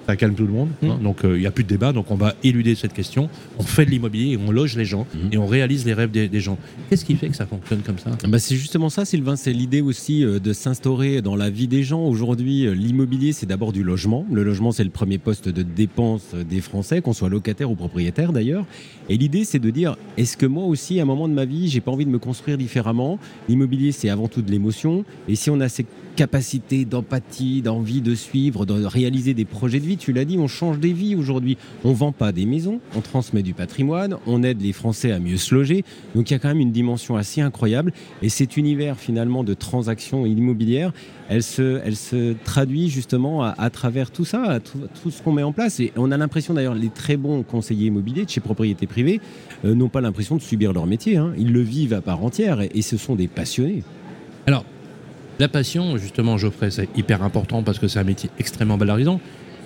ça 0.07 0.15
calme 0.15 0.33
tout 0.35 0.45
le 0.45 0.51
monde. 0.53 0.69
hein. 0.83 0.97
donc, 1.01 1.23
euh, 1.23 1.37
il 1.37 1.41
n'y 1.41 1.45
a 1.47 1.51
plus 1.51 1.63
de 1.63 1.69
débat. 1.69 1.93
Donc, 1.93 2.11
on 2.11 2.15
va 2.15 2.35
éluder 2.43 2.75
cette 2.75 2.93
question. 2.93 3.29
On 3.59 3.63
fait 3.63 3.85
de 3.85 3.91
l'immobilier 3.91 4.37
on 4.37 4.51
loge 4.51 4.75
les 4.75 4.85
gens 4.85 5.05
et 5.31 5.37
on 5.37 5.45
réalise 5.45 5.85
les 5.85 5.93
rêves 5.93 6.11
des, 6.11 6.27
des 6.27 6.39
gens. 6.39 6.57
Qu'est-ce 6.89 7.05
qui 7.05 7.15
fait 7.15 7.29
que 7.29 7.35
ça 7.35 7.45
fonctionne 7.45 7.81
comme 7.81 7.97
ça? 7.99 8.11
Bah, 8.27 8.39
c'est 8.39 8.55
justement 8.55 8.89
ça, 8.89 9.05
Sylvain. 9.05 9.35
C'est 9.35 9.53
l'idée 9.53 9.81
aussi 9.81 10.23
euh, 10.23 10.39
de 10.39 10.53
s'instaurer 10.53 11.21
dans 11.21 11.35
la 11.35 11.49
vie 11.49 11.67
des 11.67 11.83
gens. 11.83 12.03
Aujourd'hui, 12.05 12.65
euh, 12.65 12.73
l'immobilier, 12.73 13.31
c'est 13.31 13.45
d'abord 13.45 13.71
du 13.71 13.83
logement. 13.83 14.25
Le 14.31 14.43
logement, 14.43 14.71
c'est 14.71 14.83
le 14.83 14.89
premier 14.89 15.17
poste 15.17 15.49
de 15.49 15.61
dépense 15.61 16.33
des 16.49 16.61
Français, 16.61 17.01
qu'on 17.01 17.13
soit 17.13 17.29
locataire 17.29 17.69
ou 17.71 17.75
propriétaire 17.75 18.33
d'ailleurs. 18.33 18.65
Et 19.09 19.17
l'idée, 19.17 19.43
c'est 19.45 19.59
de 19.59 19.69
dire 19.69 19.95
est-ce 20.17 20.37
que 20.37 20.45
moi 20.45 20.65
aussi, 20.65 20.99
à 20.99 21.03
un 21.03 21.05
moment 21.05 21.27
de 21.29 21.33
ma 21.33 21.45
vie, 21.45 21.67
j'ai 21.69 21.81
pas 21.81 21.91
envie 21.91 22.05
de 22.05 22.11
me 22.11 22.19
construire 22.19 22.57
différemment? 22.57 23.19
L'immobilier, 23.49 23.91
c'est 23.91 24.09
avant 24.09 24.27
tout 24.27 24.41
de 24.41 24.51
l'émotion. 24.51 25.05
Et 25.27 25.35
si 25.35 25.49
on 25.49 25.59
a 25.59 25.69
ces 25.69 25.85
capacités 26.15 26.85
d'empathie, 26.85 27.61
d'envie 27.61 28.01
de 28.01 28.15
suivre, 28.15 28.65
de 28.65 28.83
réaliser 28.83 29.33
des 29.33 29.45
projets 29.45 29.79
de 29.79 29.85
vie, 29.85 29.97
tu 29.97 30.13
l'as 30.13 30.25
dit, 30.25 30.37
on 30.37 30.47
change 30.47 30.79
des 30.79 30.93
vies 30.93 31.15
aujourd'hui. 31.15 31.57
On 31.83 31.93
vend 31.93 32.11
pas 32.11 32.31
des 32.31 32.45
maisons, 32.45 32.79
on 32.95 33.01
transmet 33.01 33.43
du 33.43 33.53
patrimoine, 33.53 34.17
on 34.27 34.43
aide 34.43 34.61
les 34.61 34.73
Français 34.73 35.11
à 35.11 35.19
mieux 35.19 35.37
se 35.37 35.53
loger. 35.55 35.83
Donc 36.15 36.29
il 36.29 36.33
y 36.33 36.35
a 36.35 36.39
quand 36.39 36.49
même 36.49 36.59
une 36.59 36.71
dimension 36.71 37.15
assez 37.15 37.41
incroyable. 37.41 37.93
Et 38.21 38.29
cet 38.29 38.57
univers 38.57 38.97
finalement 38.97 39.43
de 39.43 39.53
transactions 39.53 40.25
immobilières, 40.25 40.93
elle 41.29 41.43
se, 41.43 41.81
elle 41.85 41.95
se 41.95 42.33
traduit 42.43 42.89
justement 42.89 43.43
à, 43.43 43.69
travers 43.69 44.11
tout 44.11 44.25
ça, 44.25 44.43
à 44.43 44.59
tout, 44.59 45.09
ce 45.09 45.21
qu'on 45.21 45.31
met 45.31 45.43
en 45.43 45.53
place. 45.53 45.79
Et 45.79 45.93
on 45.95 46.11
a 46.11 46.17
l'impression 46.17 46.53
d'ailleurs, 46.53 46.75
les 46.75 46.89
très 46.89 47.15
bons 47.17 47.43
conseillers 47.43 47.87
immobiliers 47.87 48.25
de 48.25 48.29
chez 48.29 48.41
Propriété 48.41 48.85
Privée 48.85 49.21
euh, 49.63 49.73
n'ont 49.73 49.89
pas 49.89 50.01
l'impression 50.01 50.35
de 50.35 50.41
subir 50.41 50.73
leur 50.73 50.87
métier. 50.87 51.17
hein. 51.17 51.33
Ils 51.37 51.53
le 51.53 51.61
vivent 51.61 51.93
à 51.93 52.01
part 52.01 52.23
entière 52.23 52.61
et 52.61 52.81
ce 52.81 52.97
sont 52.97 53.15
des 53.15 53.27
passionnés. 53.27 53.83
Alors, 54.45 54.65
la 55.41 55.47
passion, 55.49 55.97
justement, 55.97 56.37
Geoffrey, 56.37 56.71
c'est 56.71 56.87
hyper 56.95 57.21
important 57.23 57.63
parce 57.63 57.79
que 57.79 57.87
c'est 57.87 57.99
un 57.99 58.03
métier 58.03 58.29
extrêmement 58.39 58.77
valorisant. 58.77 59.19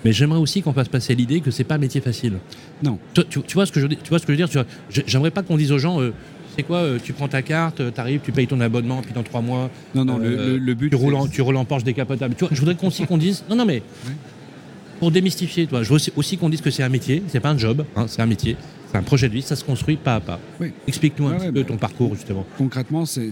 Mais 0.04 0.12
j'aimerais 0.12 0.38
aussi 0.38 0.62
qu'on 0.62 0.72
fasse 0.72 0.88
passer 0.88 1.14
l'idée 1.14 1.40
que 1.40 1.50
c'est 1.50 1.64
pas 1.64 1.74
un 1.76 1.78
métier 1.78 2.00
facile. 2.00 2.34
Non. 2.82 2.98
Tu, 3.14 3.24
tu- 3.24 3.42
tu 3.42 3.54
vois 3.54 3.66
ce 3.66 3.72
que 3.72 3.80
je, 3.80 3.84
veux 3.84 3.88
dire- 3.88 3.98
tu 4.02 4.08
vois 4.10 4.18
ce 4.18 4.26
que 4.26 4.32
je 4.32 4.38
veux 4.38 4.46
dire 4.46 4.48
Tu 4.48 4.56
vois, 4.58 4.66
j'ai- 4.90 5.04
J'aimerais 5.06 5.30
pas 5.30 5.42
qu'on 5.42 5.56
dise 5.56 5.72
aux 5.72 5.78
gens, 5.78 6.00
euh, 6.00 6.12
c'est 6.56 6.62
quoi, 6.62 6.78
euh, 6.78 6.98
tu 7.02 7.12
prends 7.12 7.28
ta 7.28 7.42
carte, 7.42 7.82
tu 7.94 8.00
arrives, 8.00 8.20
tu 8.24 8.30
payes 8.32 8.46
ton 8.46 8.60
abonnement, 8.60 9.00
puis 9.02 9.12
dans 9.12 9.22
trois 9.22 9.40
mois, 9.40 9.70
Non, 9.94 10.04
non, 10.04 10.18
le, 10.18 10.26
Euh, 10.26 10.46
le- 10.52 10.58
le 10.58 10.74
but. 10.74 10.90
tu 10.90 10.96
roules, 10.96 11.14
en, 11.14 11.26
tu 11.26 11.40
roules 11.42 11.56
en 11.56 11.64
Porsche 11.64 11.84
décapotable. 11.84 12.34
Tu 12.36 12.40
vois, 12.44 12.50
je 12.52 12.58
voudrais 12.60 12.74
qu'on 12.76 12.88
aussi 12.88 13.04
qu'on 13.04 13.18
dise, 13.18 13.44
non, 13.50 13.56
non, 13.56 13.64
mais 13.64 13.82
pour 15.00 15.10
démystifier, 15.10 15.66
toi, 15.66 15.82
je 15.82 15.88
veux 15.88 15.96
aussi, 15.96 16.12
aussi 16.16 16.36
qu'on 16.38 16.48
dise 16.48 16.60
que 16.62 16.70
c'est 16.70 16.82
un 16.82 16.88
métier, 16.88 17.22
c'est 17.28 17.40
pas 17.40 17.50
un 17.50 17.58
job, 17.58 17.84
hein, 17.96 18.06
c'est 18.08 18.22
un 18.22 18.26
métier, 18.26 18.56
un 18.96 19.02
projet 19.02 19.28
de 19.28 19.34
vie, 19.34 19.42
ça 19.42 19.56
se 19.56 19.64
construit 19.64 19.96
pas 19.96 20.16
à 20.16 20.20
pas. 20.20 20.40
Oui. 20.60 20.72
Explique-nous 20.86 21.28
un 21.28 21.34
petit 21.34 21.46
ouais, 21.46 21.52
peu 21.52 21.62
bah, 21.62 21.68
ton 21.68 21.76
parcours, 21.76 22.14
justement. 22.14 22.44
Concrètement, 22.58 23.06
c'est 23.06 23.30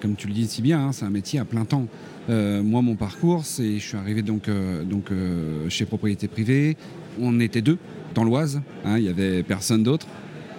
comme 0.00 0.14
tu 0.16 0.26
le 0.28 0.34
dis 0.34 0.46
si 0.46 0.62
bien, 0.62 0.80
hein, 0.80 0.92
c'est 0.92 1.04
un 1.04 1.10
métier 1.10 1.38
à 1.40 1.44
plein 1.44 1.64
temps. 1.64 1.86
Euh, 2.30 2.62
moi, 2.62 2.82
mon 2.82 2.94
parcours, 2.94 3.44
c'est 3.44 3.78
je 3.78 3.86
suis 3.86 3.96
arrivé 3.96 4.22
donc, 4.22 4.48
euh, 4.48 4.84
donc 4.84 5.10
euh, 5.10 5.68
chez 5.68 5.84
Propriété 5.86 6.28
Privée. 6.28 6.76
On 7.20 7.40
était 7.40 7.62
deux 7.62 7.78
dans 8.14 8.24
l'Oise. 8.24 8.60
hein, 8.84 8.98
Il 8.98 9.04
y 9.04 9.08
avait 9.08 9.42
personne 9.42 9.82
d'autre. 9.82 10.06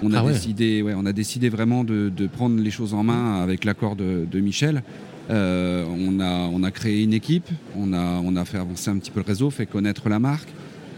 On 0.02 0.14
a 0.14 0.20
Ah 0.20 0.24
ouais. 0.26 0.32
décidé, 0.34 0.82
ouais, 0.82 0.94
on 0.96 1.06
a 1.06 1.14
décidé 1.14 1.50
vraiment 1.50 1.84
de, 1.84 2.10
de 2.16 2.28
prendre 2.28 2.60
les 2.60 2.72
choses 2.72 2.94
en 2.94 3.04
main 3.04 3.42
avec 3.44 3.66
l'accord 3.66 3.96
de, 3.96 4.26
de 4.32 4.40
Michel. 4.40 4.82
Euh, 5.30 5.86
on, 5.86 6.20
a, 6.20 6.48
on 6.52 6.64
a 6.64 6.72
créé 6.72 7.04
une 7.04 7.14
équipe, 7.14 7.48
on 7.78 7.94
a, 7.94 8.20
on 8.24 8.36
a 8.36 8.46
fait 8.46 8.58
avancer 8.58 8.90
un 8.90 8.98
petit 8.98 9.12
peu 9.12 9.20
le 9.20 9.26
réseau, 9.28 9.50
fait 9.52 9.66
connaître 9.68 10.10
la 10.10 10.18
marque. 10.20 10.48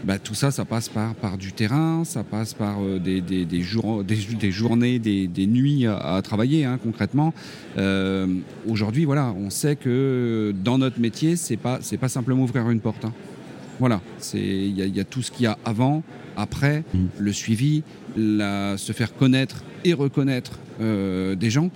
Bah, 0.04 0.18
tout 0.18 0.34
ça, 0.34 0.50
ça 0.50 0.64
passe 0.64 0.88
par, 0.88 1.14
par 1.14 1.38
du 1.38 1.52
terrain, 1.52 2.02
ça 2.04 2.24
passe 2.24 2.54
par 2.54 2.82
euh, 2.82 2.98
des, 2.98 3.20
des, 3.20 3.44
des, 3.44 3.62
jours, 3.62 4.02
des, 4.02 4.16
des 4.16 4.50
journées, 4.50 4.98
des, 4.98 5.28
des 5.28 5.46
nuits 5.46 5.86
à, 5.86 5.96
à 6.16 6.22
travailler 6.22 6.64
hein, 6.64 6.78
concrètement. 6.82 7.32
Euh, 7.78 8.26
Aujourd'hui, 8.68 9.04
voilà, 9.04 9.32
on 9.38 9.48
sait 9.48 9.76
que 9.76 10.52
dans 10.64 10.78
notre 10.78 10.98
métier, 10.98 11.36
c'est 11.36 11.56
pas 11.56 11.78
pas 12.00 12.08
simplement 12.08 12.42
ouvrir 12.42 12.68
une 12.70 12.80
porte. 12.80 13.04
hein. 13.04 13.12
Voilà, 13.78 14.00
il 14.34 14.76
y, 14.76 14.82
a- 14.82 14.86
il 14.86 14.96
y 14.96 15.00
a 15.00 15.04
tout 15.04 15.22
ce 15.22 15.30
qu'il 15.30 15.44
y 15.44 15.46
a 15.46 15.56
avant, 15.64 16.02
après, 16.36 16.82
Mm. 16.94 16.98
le 17.18 17.32
suivi, 17.32 17.82
la, 18.16 18.76
se 18.78 18.92
faire 18.92 19.14
connaître 19.14 19.62
et 19.84 19.92
reconnaître 19.92 20.58
euh, 20.80 21.34
des 21.36 21.50
gens. 21.50 21.70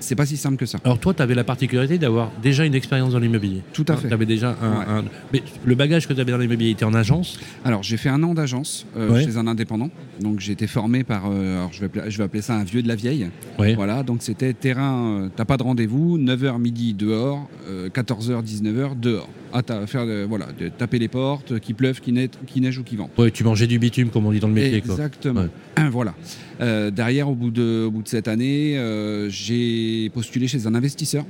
C'est 0.00 0.14
pas 0.14 0.26
si 0.26 0.36
simple 0.36 0.56
que 0.56 0.66
ça. 0.66 0.78
Alors 0.84 0.98
toi, 0.98 1.14
tu 1.14 1.22
avais 1.22 1.34
la 1.34 1.44
particularité 1.44 1.98
d'avoir 1.98 2.30
déjà 2.42 2.64
une 2.64 2.74
expérience 2.74 3.12
dans 3.12 3.18
l'immobilier. 3.18 3.62
Tout 3.72 3.84
à 3.88 3.96
fait. 3.96 4.08
Tu 4.08 4.14
avais 4.14 4.26
déjà 4.26 4.56
un, 4.62 4.78
Ouais. 4.78 4.84
un- 4.88 5.04
Mais 5.32 5.42
le 5.64 5.74
bagage 5.74 6.06
que 6.06 6.12
tu 6.12 6.20
avais 6.20 6.32
dans 6.32 6.38
l'immobilier 6.38 6.70
était 6.70 6.84
en 6.84 6.94
agence? 6.94 7.38
Alors 7.64 7.82
j'ai 7.82 7.96
fait 7.96 8.08
un 8.08 8.22
an 8.22 8.34
d'agence 8.34 8.86
euh, 8.96 9.10
Ouais. 9.10 9.24
chez 9.24 9.36
un 9.36 9.46
indépendant. 9.46 9.90
Donc 10.20 10.40
j'ai 10.40 10.52
été 10.52 10.66
formé 10.66 11.02
par, 11.04 11.24
euh, 11.30 11.56
alors 11.58 11.72
je 11.72 11.80
vais, 11.80 11.86
appeler, 11.86 12.10
je 12.10 12.18
vais 12.18 12.24
appeler 12.24 12.42
ça 12.42 12.54
un 12.56 12.64
vieux 12.64 12.82
de 12.82 12.88
la 12.88 12.94
vieille. 12.96 13.28
Ouais. 13.58 13.74
Voilà, 13.74 14.02
donc 14.02 14.22
c'était 14.22 14.52
terrain, 14.52 15.22
euh, 15.24 15.28
t'as 15.34 15.44
pas 15.44 15.56
de 15.56 15.62
rendez-vous, 15.62 16.18
9h 16.18 16.58
midi 16.58 16.92
dehors, 16.94 17.48
euh, 17.68 17.88
14h 17.88 18.42
19h 18.42 18.94
dehors. 19.00 19.28
À 19.52 19.62
ta- 19.62 19.86
faire 19.86 20.02
euh, 20.04 20.26
voilà, 20.28 20.46
de 20.58 20.68
taper 20.68 20.98
les 20.98 21.08
portes, 21.08 21.52
euh, 21.52 21.58
qu'il 21.58 21.74
pleuve, 21.74 22.00
qu'il 22.00 22.12
neige, 22.14 22.78
ou 22.78 22.82
qu'il 22.82 22.98
vente. 22.98 23.10
Ouais, 23.16 23.30
tu 23.30 23.42
mangeais 23.44 23.66
du 23.66 23.78
bitume, 23.78 24.10
comme 24.10 24.26
on 24.26 24.32
dit 24.32 24.40
dans 24.40 24.48
le 24.48 24.52
métier. 24.54 24.76
Exactement. 24.76 25.46
Voilà. 25.90 26.14
Euh, 26.60 26.90
derrière, 26.90 27.28
au 27.28 27.34
bout 27.34 27.50
de, 27.50 27.84
au 27.86 27.90
bout 27.90 28.02
de 28.02 28.08
cette 28.08 28.28
année, 28.28 28.78
euh, 28.78 29.28
j'ai 29.28 30.10
postulé 30.10 30.48
chez 30.48 30.66
un 30.66 30.74
investisseur. 30.74 31.24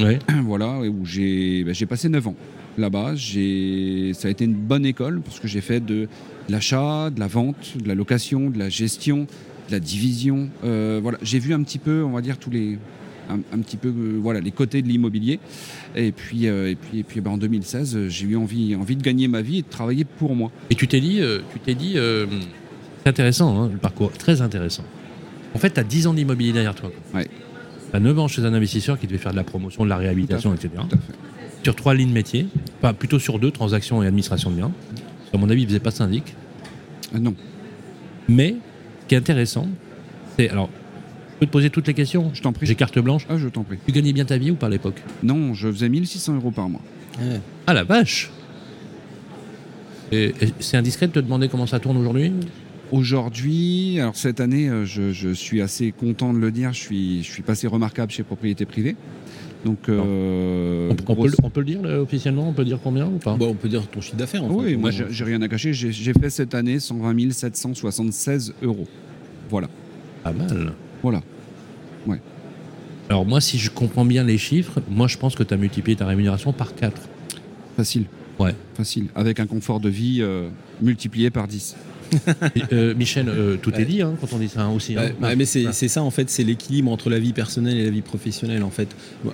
Ouais. 0.00 0.18
voilà, 0.44 0.80
où 0.80 1.04
j'ai 1.04 1.64
j'ai 1.72 1.86
passé 1.86 2.08
9 2.08 2.28
ans 2.28 2.36
là-bas. 2.78 3.14
Ça 3.16 4.28
a 4.28 4.30
été 4.30 4.44
une 4.44 4.54
bonne 4.54 4.86
école 4.86 5.20
parce 5.20 5.40
que 5.40 5.48
j'ai 5.48 5.60
fait 5.60 5.80
de 5.80 6.08
l'achat, 6.48 7.10
de 7.10 7.20
la 7.20 7.26
vente, 7.26 7.76
de 7.76 7.88
la 7.88 7.94
location, 7.94 8.50
de 8.50 8.58
la 8.58 8.68
gestion, 8.68 9.26
de 9.68 9.72
la 9.72 9.80
division. 9.80 10.48
Euh, 10.64 11.00
voilà, 11.02 11.18
j'ai 11.22 11.38
vu 11.38 11.54
un 11.54 11.62
petit 11.62 11.78
peu, 11.78 12.02
on 12.02 12.10
va 12.10 12.20
dire, 12.20 12.38
tous 12.38 12.50
les. 12.50 12.78
Un, 13.30 13.38
un 13.56 13.60
petit 13.60 13.76
peu 13.76 13.88
euh, 13.88 14.18
voilà 14.20 14.40
les 14.40 14.50
côtés 14.50 14.82
de 14.82 14.88
l'immobilier 14.88 15.38
et 15.94 16.10
puis 16.10 16.48
euh, 16.48 16.70
et 16.72 16.74
puis 16.74 16.98
et 16.98 17.02
puis 17.04 17.20
ben, 17.20 17.30
en 17.30 17.38
2016 17.38 17.96
euh, 17.96 18.08
j'ai 18.08 18.26
eu 18.26 18.34
envie 18.34 18.74
envie 18.74 18.96
de 18.96 19.02
gagner 19.02 19.28
ma 19.28 19.42
vie 19.42 19.58
et 19.58 19.62
de 19.62 19.68
travailler 19.68 20.04
pour 20.04 20.34
moi 20.34 20.50
Et 20.70 20.74
tu 20.74 20.88
t'es 20.88 20.98
dit, 20.98 21.20
tu 21.52 21.60
t'es 21.60 21.76
dit, 21.76 21.96
c'est 23.02 23.08
intéressant, 23.08 23.60
hein, 23.62 23.70
le 23.72 23.78
parcours, 23.78 24.12
très 24.12 24.40
intéressant. 24.40 24.84
En 25.54 25.58
fait, 25.58 25.70
tu 25.70 25.80
as 25.80 25.84
10 25.84 26.06
ans 26.06 26.14
d'immobilier 26.14 26.52
derrière 26.52 26.74
toi. 26.74 26.90
Ouais. 27.14 27.26
Tu 27.90 27.96
as 27.96 28.00
9 28.00 28.18
ans 28.18 28.28
chez 28.28 28.44
un 28.44 28.54
investisseur 28.54 28.98
qui 28.98 29.06
devait 29.06 29.18
faire 29.18 29.32
de 29.32 29.36
la 29.36 29.44
promotion, 29.44 29.84
de 29.84 29.88
la 29.90 29.96
réhabilitation, 29.96 30.54
etc. 30.54 30.70
à 30.78 30.86
Sur 31.62 31.76
trois 31.76 31.94
lignes 31.94 32.12
métiers, 32.12 32.46
enfin 32.78 32.94
plutôt 32.94 33.18
sur 33.18 33.38
deux, 33.38 33.50
transactions 33.50 34.02
et 34.02 34.06
administration 34.06 34.50
de 34.50 34.56
biens. 34.56 34.72
Qu'à 35.30 35.38
mon 35.38 35.48
avis, 35.50 35.62
il 35.62 35.64
ne 35.64 35.68
faisait 35.68 35.80
pas 35.80 35.90
syndic. 35.90 36.34
Euh, 37.14 37.18
non 37.18 37.34
Mais 38.28 38.56
ce 39.02 39.06
qui 39.08 39.14
est 39.14 39.18
intéressant, 39.18 39.68
c'est. 40.36 40.48
Alors, 40.48 40.70
je 41.34 41.38
peux 41.40 41.46
te 41.46 41.52
poser 41.52 41.70
toutes 41.70 41.88
les 41.88 41.94
questions? 41.94 42.30
Je 42.34 42.40
t'en 42.40 42.52
prie 42.52 42.66
J'ai 42.66 42.76
carte 42.76 42.98
blanche. 43.00 43.26
ah 43.28 43.36
je 43.36 43.48
t'en 43.48 43.64
prie 43.64 43.76
Tu 43.84 43.90
gagnais 43.92 44.12
bien 44.12 44.24
ta 44.24 44.38
vie 44.38 44.52
ou 44.52 44.54
pas 44.54 44.66
à 44.66 44.70
l'époque? 44.70 45.02
Non 45.24 45.54
je 45.54 45.72
faisais 45.72 45.88
1600 45.88 46.36
euros 46.36 46.52
par 46.52 46.68
mois 46.68 46.80
Ah 47.66 47.74
la 47.74 47.82
vache 47.82 48.30
c'est 50.60 50.76
indiscret 50.76 51.06
de 51.08 51.12
te 51.12 51.18
demander 51.20 51.48
comment 51.48 51.66
ça 51.66 51.80
tourne 51.80 51.96
aujourd'hui? 51.96 52.32
Aujourd'hui, 52.92 53.98
alors 54.00 54.14
cette 54.16 54.38
année, 54.38 54.68
euh, 54.68 54.84
je, 54.84 55.12
je 55.12 55.30
suis 55.30 55.60
assez 55.62 55.92
content 55.92 56.32
de 56.32 56.38
le 56.38 56.50
dire, 56.52 56.72
je 56.72 56.78
suis, 56.78 57.22
je 57.24 57.30
suis 57.32 57.42
passé 57.42 57.66
remarquable 57.66 58.12
chez 58.12 58.22
Propriété 58.22 58.64
Privée. 58.66 58.96
Donc, 59.64 59.88
euh, 59.88 60.88
on, 60.90 60.92
on 60.92 60.94
peut, 60.96 61.14
grosse- 61.14 61.30
le- 61.32 61.36
on 61.42 61.50
peut 61.50 61.60
le 61.60 61.66
dire 61.66 61.82
là, 61.82 62.00
officiellement 62.00 62.48
On 62.48 62.52
peut 62.52 62.64
dire 62.64 62.78
combien 62.82 63.06
ou 63.06 63.18
pas? 63.18 63.34
Bon, 63.34 63.48
on 63.48 63.54
peut 63.54 63.68
dire 63.68 63.86
ton 63.88 64.00
chiffre 64.00 64.16
d'affaires. 64.16 64.44
en 64.44 64.48
fait. 64.48 64.54
Oui, 64.54 64.76
moi 64.76 64.90
j'ai 64.90 65.24
rien 65.24 65.40
à 65.42 65.48
cacher. 65.48 65.72
J'ai 65.72 66.12
fait 66.12 66.30
cette 66.30 66.54
année 66.54 66.78
120 66.80 67.32
776 67.32 68.54
euros. 68.62 68.86
Voilà. 69.50 69.68
Pas 70.22 70.32
mal. 70.32 70.72
Voilà. 71.02 71.22
Alors 73.08 73.26
moi, 73.26 73.40
si 73.40 73.58
je 73.58 73.68
comprends 73.70 74.04
bien 74.06 74.24
les 74.24 74.38
chiffres, 74.38 74.80
moi 74.88 75.06
je 75.08 75.18
pense 75.18 75.34
que 75.34 75.42
tu 75.42 75.52
as 75.52 75.56
multiplié 75.56 75.96
ta 75.96 76.06
rémunération 76.06 76.52
par 76.52 76.74
4. 76.74 77.00
Facile. 77.76 78.04
Ouais. 78.38 78.54
Facile. 78.74 79.08
Avec 79.14 79.38
un 79.40 79.46
confort 79.46 79.80
de 79.80 79.88
vie 79.90 80.18
euh, 80.22 80.48
multiplié 80.80 81.28
par 81.30 81.46
10. 81.46 81.76
Euh, 82.72 82.94
Michel, 82.94 83.28
euh, 83.28 83.56
tout 83.60 83.72
est 83.74 83.84
dit 83.84 84.02
hein, 84.02 84.14
quand 84.20 84.28
on 84.32 84.38
dit 84.38 84.48
ça 84.48 84.68
aussi. 84.68 84.96
hein. 84.96 85.02
Ouais, 85.20 85.28
ouais, 85.28 85.36
mais 85.36 85.44
c'est 85.44 85.72
c'est 85.72 85.88
ça 85.88 86.02
en 86.02 86.10
fait, 86.10 86.30
c'est 86.30 86.44
l'équilibre 86.44 86.90
entre 86.90 87.10
la 87.10 87.18
vie 87.18 87.32
personnelle 87.32 87.76
et 87.76 87.84
la 87.84 87.90
vie 87.90 88.02
professionnelle 88.02 88.62
en 88.62 88.70
fait. 88.70 88.88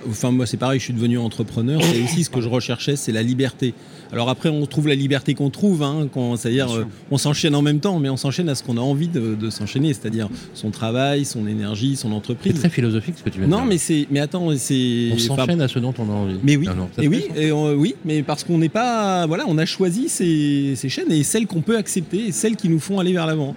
Enfin 0.09 0.31
moi 0.31 0.45
c'est 0.45 0.57
pareil, 0.57 0.79
je 0.79 0.85
suis 0.85 0.93
devenu 0.93 1.17
entrepreneur, 1.17 1.81
c'est 1.83 2.01
aussi 2.03 2.23
ce 2.23 2.29
que 2.29 2.41
je 2.41 2.47
recherchais, 2.49 2.95
c'est 2.95 3.11
la 3.11 3.23
liberté. 3.23 3.73
Alors 4.11 4.29
après 4.29 4.49
on 4.49 4.65
trouve 4.65 4.87
la 4.87 4.95
liberté 4.95 5.33
qu'on 5.35 5.49
trouve, 5.49 5.83
hein, 5.83 6.07
c'est-à-dire 6.37 6.71
euh, 6.75 6.85
on 7.11 7.17
s'enchaîne 7.17 7.55
en 7.55 7.61
même 7.61 7.79
temps, 7.79 7.99
mais 7.99 8.09
on 8.09 8.17
s'enchaîne 8.17 8.49
à 8.49 8.55
ce 8.55 8.63
qu'on 8.63 8.77
a 8.77 8.81
envie 8.81 9.07
de, 9.07 9.35
de 9.35 9.49
s'enchaîner, 9.49 9.93
c'est-à-dire 9.93 10.29
son 10.53 10.71
travail, 10.71 11.25
son 11.25 11.45
énergie, 11.47 11.95
son 11.95 12.09
C'est 12.09 12.15
entreprise. 12.15 12.59
très 12.59 12.69
philosophique 12.69 13.15
ce 13.17 13.23
que 13.23 13.29
tu 13.29 13.39
viens 13.39 13.47
de 13.47 13.51
Non 13.51 13.59
dire. 13.59 13.67
mais 13.67 13.77
c'est, 13.77 14.07
mais 14.09 14.19
attends, 14.19 14.49
c'est. 14.57 15.09
on 15.13 15.17
s'enchaîne 15.17 15.61
à 15.61 15.67
ce 15.67 15.79
dont 15.79 15.93
on 15.99 16.09
a 16.09 16.13
envie. 16.13 16.39
mais 16.43 16.55
oui, 16.57 16.67
non, 16.67 16.89
et 16.97 17.07
oui, 17.07 17.25
et 17.35 17.51
oui, 17.51 17.95
mais 18.05 18.23
parce 18.23 18.43
qu'on 18.43 18.57
n'est 18.57 18.69
pas, 18.69 19.25
voilà, 19.27 19.45
on 19.47 19.57
a 19.57 19.65
choisi 19.65 20.09
ces, 20.09 20.73
ces 20.75 20.89
chaînes 20.89 21.11
et 21.11 21.23
celles 21.23 21.45
qu'on 21.47 21.61
peut 21.61 21.77
accepter 21.77 22.27
et 22.27 22.31
celles 22.31 22.55
qui 22.55 22.68
nous 22.69 22.79
font 22.79 22.99
aller 22.99 23.13
vers 23.13 23.25
l'avant. 23.27 23.55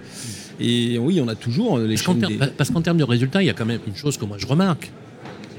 Et 0.59 0.97
oui, 0.99 1.19
on 1.21 1.27
a 1.27 1.35
toujours 1.35 1.79
les 1.79 1.95
Parce 1.95 2.01
qu'en 2.03 2.15
ter- 2.15 2.29
des- 2.29 2.83
termes 2.83 2.97
de 2.97 3.03
résultats, 3.03 3.41
il 3.41 3.45
y 3.45 3.49
a 3.49 3.53
quand 3.53 3.65
même 3.65 3.79
une 3.87 3.95
chose 3.95 4.17
que 4.17 4.25
moi 4.25 4.37
je 4.39 4.45
remarque. 4.45 4.91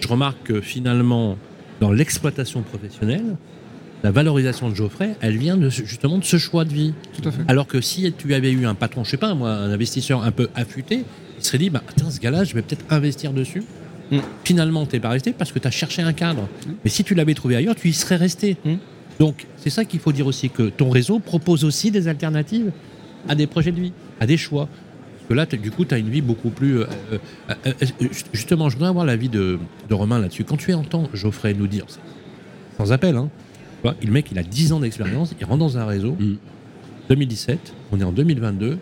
Je 0.00 0.08
remarque 0.08 0.42
que 0.44 0.61
finalement, 0.61 1.37
dans 1.80 1.90
l'exploitation 1.92 2.62
professionnelle, 2.62 3.37
la 4.02 4.11
valorisation 4.11 4.68
de 4.68 4.75
Geoffrey, 4.75 5.16
elle 5.20 5.37
vient 5.38 5.56
de, 5.56 5.70
ce- 5.70 5.84
justement 5.84 6.18
de 6.18 6.25
ce 6.25 6.37
choix 6.37 6.64
de 6.64 6.73
vie. 6.73 6.92
Tout 7.20 7.28
à 7.28 7.32
fait. 7.32 7.42
Alors 7.49 7.66
que 7.66 7.80
si 7.80 8.12
tu 8.16 8.34
avais 8.34 8.52
eu 8.52 8.66
un 8.66 8.75
patron, 8.75 9.02
je 9.04 9.11
sais 9.11 9.16
pas 9.16 9.34
moi, 9.34 9.50
un 9.50 9.70
investisseur 9.70 10.23
un 10.23 10.30
peu 10.30 10.49
affûté, 10.54 11.04
il 11.38 11.44
serait 11.44 11.58
dit, 11.58 11.70
bah, 11.70 11.82
tiens, 11.96 12.11
ce 12.11 12.20
gars-là, 12.20 12.44
je 12.44 12.54
vais 12.54 12.62
peut-être 12.62 12.84
investir 12.90 13.32
dessus. 13.32 13.62
Mm. 14.12 14.18
Finalement, 14.44 14.84
tu 14.87 14.96
n'es 14.96 15.00
pas 15.00 15.08
resté 15.08 15.32
parce 15.32 15.50
que 15.52 15.58
tu 15.58 15.66
as 15.66 15.70
cherché 15.70 16.02
un 16.02 16.12
cadre. 16.12 16.46
Mais 16.84 16.90
si 16.90 17.02
tu 17.02 17.14
l'avais 17.14 17.34
trouvé 17.34 17.56
ailleurs, 17.56 17.75
tu 17.75 17.88
y 17.88 17.92
serais 17.94 18.16
resté. 18.16 18.56
Mm. 18.64 18.75
Donc, 19.18 19.46
c'est 19.56 19.70
ça 19.70 19.84
qu'il 19.87 20.00
faut 20.00 20.12
dire 20.12 20.26
aussi, 20.26 20.50
que 20.50 20.64
ton 20.68 20.90
réseau 20.90 21.18
propose 21.18 21.64
aussi 21.64 21.90
des 21.90 22.06
alternatives 22.08 22.70
à 23.28 23.34
des 23.34 23.46
projets 23.46 23.72
de 23.72 23.80
vie, 23.80 23.92
à 24.20 24.26
des 24.26 24.36
choix. 24.36 24.66
Parce 24.66 25.28
que 25.28 25.34
là, 25.34 25.46
du 25.46 25.70
coup, 25.70 25.84
tu 25.84 25.94
as 25.94 25.98
une 25.98 26.10
vie 26.10 26.20
beaucoup 26.20 26.50
plus... 26.50 26.80
euh, 26.80 26.86
euh, 27.10 27.56
euh, 27.66 28.08
justement, 28.32 28.68
je 28.68 28.74
voudrais 28.76 28.90
avoir 28.90 29.06
l'avis 29.06 29.28
de, 29.28 29.58
de 29.88 29.94
Romain 29.94 30.18
là-dessus. 30.18 30.44
Quand 30.44 30.56
tu 30.58 30.72
entends 30.74 31.08
Geoffrey 31.14 31.54
nous 31.54 31.66
dire, 31.66 31.86
sans 32.76 32.92
appel, 32.92 33.16
hein, 33.16 33.30
tu 33.76 33.82
vois, 33.88 33.94
le 34.04 34.10
mec, 34.10 34.26
il 34.32 34.38
a 34.38 34.42
10 34.42 34.72
ans 34.72 34.80
d'expérience, 34.80 35.34
il 35.40 35.44
rentre 35.46 35.58
dans 35.60 35.78
un 35.78 35.86
réseau, 35.86 36.16
Mm. 36.18 36.34
2017, 37.08 37.72
on 37.92 38.00
est 38.00 38.04
en 38.04 38.12
2022. 38.12 38.78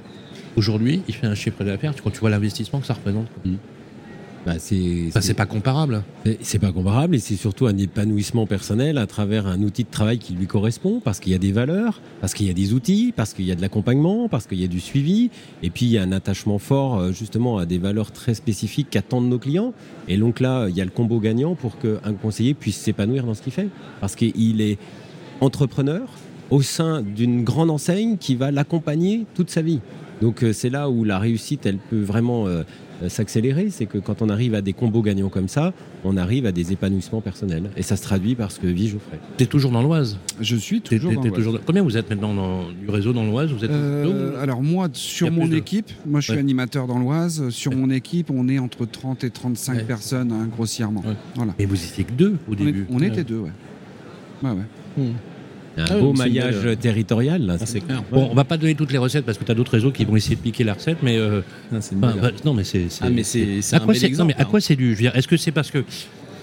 Aujourd'hui, 0.57 1.03
il 1.09 1.15
fait 1.15 1.27
un 1.27 1.35
chiffre 1.35 1.65
d'affaires. 1.65 1.93
Quand 2.03 2.11
tu 2.11 2.21
vois 2.21 2.31
l'investissement 2.31 2.81
que 2.81 2.87
ça 2.87 2.95
représente, 2.95 3.27
Bah, 4.45 4.55
c'est 4.59 5.35
pas 5.35 5.47
comparable. 5.47 6.03
C'est 6.41 6.59
pas 6.59 6.73
comparable 6.73 7.15
et 7.15 7.19
c'est 7.21 7.37
surtout 7.37 7.67
un 7.67 7.77
épanouissement 7.79 8.47
personnel 8.47 8.99
à 8.99 9.07
travers 9.07 9.47
un 9.47 9.63
outil 9.63 9.85
de 9.85 9.91
travail 9.91 10.19
qui 10.19 10.35
lui 10.35 10.47
correspond 10.47 11.01
parce 11.03 11.21
qu'il 11.21 11.33
y 11.33 11.35
a 11.35 11.39
des 11.39 11.53
valeurs, 11.53 12.01
parce 12.21 12.35
qu'il 12.35 12.47
y 12.47 12.51
a 12.51 12.55
des 12.55 12.73
outils, 12.73 13.13
parce 13.15 13.35
qu'il 13.35 13.45
y 13.45 13.53
a 13.53 13.55
de 13.55 13.61
l'accompagnement, 13.61 14.29
parce 14.29 14.47
qu'il 14.47 14.61
y 14.61 14.65
a 14.65 14.69
du 14.69 14.81
suivi 14.81 15.31
et 15.63 15.71
puis 15.71 15.87
il 15.87 15.93
y 15.93 15.99
a 15.99 16.03
un 16.03 16.13
attachement 16.13 16.59
fort 16.59 16.99
euh, 16.99 17.13
justement 17.13 17.59
à 17.59 17.67
des 17.67 17.79
valeurs 17.79 18.11
très 18.11 18.35
spécifiques 18.35 18.89
qu'attendent 18.91 19.29
nos 19.29 19.39
clients. 19.39 19.75
Et 20.09 20.17
donc 20.17 20.41
là, 20.41 20.67
il 20.69 20.77
y 20.77 20.81
a 20.81 20.85
le 20.85 20.91
combo 20.91 21.21
gagnant 21.21 21.55
pour 21.55 21.79
qu'un 21.79 22.15
conseiller 22.21 22.55
puisse 22.55 22.79
s'épanouir 22.79 23.25
dans 23.25 23.35
ce 23.35 23.43
qu'il 23.43 23.53
fait 23.53 23.69
parce 24.01 24.17
qu'il 24.17 24.61
est 24.61 24.79
entrepreneur 25.41 26.09
au 26.51 26.63
sein 26.63 27.03
d'une 27.03 27.45
grande 27.45 27.71
enseigne 27.71 28.17
qui 28.19 28.35
va 28.35 28.51
l'accompagner 28.51 29.25
toute 29.35 29.51
sa 29.51 29.63
vie. 29.63 29.81
Donc 30.21 30.45
euh, 30.45 30.53
c'est 30.53 30.71
là 30.71 30.91
où 30.91 31.05
la 31.05 31.19
réussite, 31.19 31.65
elle 31.67 31.79
peut 31.79 32.03
vraiment 32.03 32.47
euh, 32.47 32.63
s'accélérer, 33.09 33.69
c'est 33.71 33.87
que 33.87 33.99
quand 33.99 34.23
on 34.23 34.29
arrive 34.29 34.55
à 34.55 34.63
des 34.63 34.73
combos 34.73 35.03
gagnants 35.03 35.29
comme 35.29 35.49
ça, 35.49 35.73
on 36.05 36.17
arrive 36.17 36.47
à 36.47 36.53
des 36.53 36.73
épanouissements 36.73 37.21
personnels. 37.21 37.71
Et 37.77 37.83
ça 37.83 37.97
se 37.97 38.03
traduit 38.03 38.35
par 38.35 38.51
ce 38.53 38.61
que 38.61 38.67
vit 38.67 38.89
Geoffrey. 38.89 39.19
Tu 39.39 39.45
es 39.45 39.47
toujours 39.47 39.71
dans 39.73 39.83
l'Oise? 39.83 40.19
Je 40.41 40.57
suis 40.57 40.81
T'es- 40.81 40.97
toujours. 40.97 41.11
t'es- 41.11 41.17
dans 41.17 41.23
t'es 41.23 41.31
toujours 41.31 41.53
dans- 41.55 41.61
Combien 41.67 41.83
vous 41.83 41.97
êtes 41.97 42.09
maintenant 42.11 42.35
dans- 42.35 42.69
du 42.71 42.89
réseau 42.89 43.13
dans 43.13 43.25
l'Oise? 43.25 43.51
Vous 43.53 43.65
êtes 43.65 43.71
Euh, 43.71 44.41
alors 44.43 44.63
moi, 44.63 44.89
sur 44.93 45.31
mon 45.31 45.47
de- 45.47 45.57
équipe, 45.57 45.91
moi 46.07 46.21
je 46.21 46.25
suis 46.27 46.33
Ouais. 46.35 46.39
animateur 46.41 46.87
dans 46.87 46.99
l'Oise. 46.99 47.49
Sur 47.51 47.73
Ouais. 47.73 47.79
mon 47.79 47.91
équipe, 47.91 48.31
on 48.31 48.49
est 48.49 48.59
entre 48.59 48.87
30 48.87 49.25
et 49.25 49.31
35 49.31 49.77
Ouais. 49.77 49.85
personnes, 49.85 50.33
hein, 50.33 50.49
grossièrement. 50.51 51.01
Ouais. 51.07 51.15
Voilà. 51.37 51.55
Mais 51.59 51.65
vous 51.67 51.77
étiez 51.83 52.05
que 52.05 52.13
deux 52.13 52.37
au 52.49 52.53
On, 52.53 52.55
est- 52.55 52.65
début. 52.65 52.87
on 52.91 53.01
était 53.01 53.25
deux, 53.25 53.39
ouais. 53.39 53.51
Ouais, 54.43 54.51
ouais. 54.51 55.05
Un 55.77 55.85
Ah 55.89 55.99
beau 55.99 56.13
maillage 56.13 56.61
belle- 56.63 56.77
territorial. 56.77 57.43
Là, 57.47 57.57
Ah, 57.61 57.65
c'est 57.67 57.81
clair. 57.81 58.03
Bon, 58.13 58.29
on 58.31 58.35
va 58.35 58.45
pas 58.45 58.57
donner 58.59 58.75
toutes 58.75 58.93
les 58.93 58.99
recettes 58.99 59.25
parce 59.25 59.39
que 59.39 59.45
tu 59.45 59.51
as 59.51 59.55
d'autres 59.55 59.73
réseaux 59.73 59.91
qui 59.91 60.05
vont 60.05 60.17
essayer 60.17 60.37
de 60.37 60.41
piquer 60.41 60.65
la 60.65 60.75
recette, 60.75 60.99
mais, 61.03 61.17
euh, 61.17 61.41
c'est 61.81 61.99
belle- 61.99 62.11
bah, 62.21 62.31
non, 62.45 62.53
mais 62.55 62.65
c'est. 62.65 62.87
Ah, 63.01 63.09
mais 63.11 63.23
c'est- 63.23 63.63
c'est 63.63 63.77
à 63.77 63.79
un 63.83 63.85
quoi 63.85 63.95
bel 63.95 64.17
non, 64.17 64.25
mais 64.27 64.35
à 64.37 64.45
quoi 64.45 64.59
hein. 64.59 64.61
c'est 64.63 64.77
dû 64.77 64.91
Je 64.91 64.91
veux 64.91 64.97
dire, 64.97 65.17
Est-ce 65.17 65.29
que 65.29 65.37
c'est 65.39 65.53
parce 65.53 65.71
que 65.71 65.85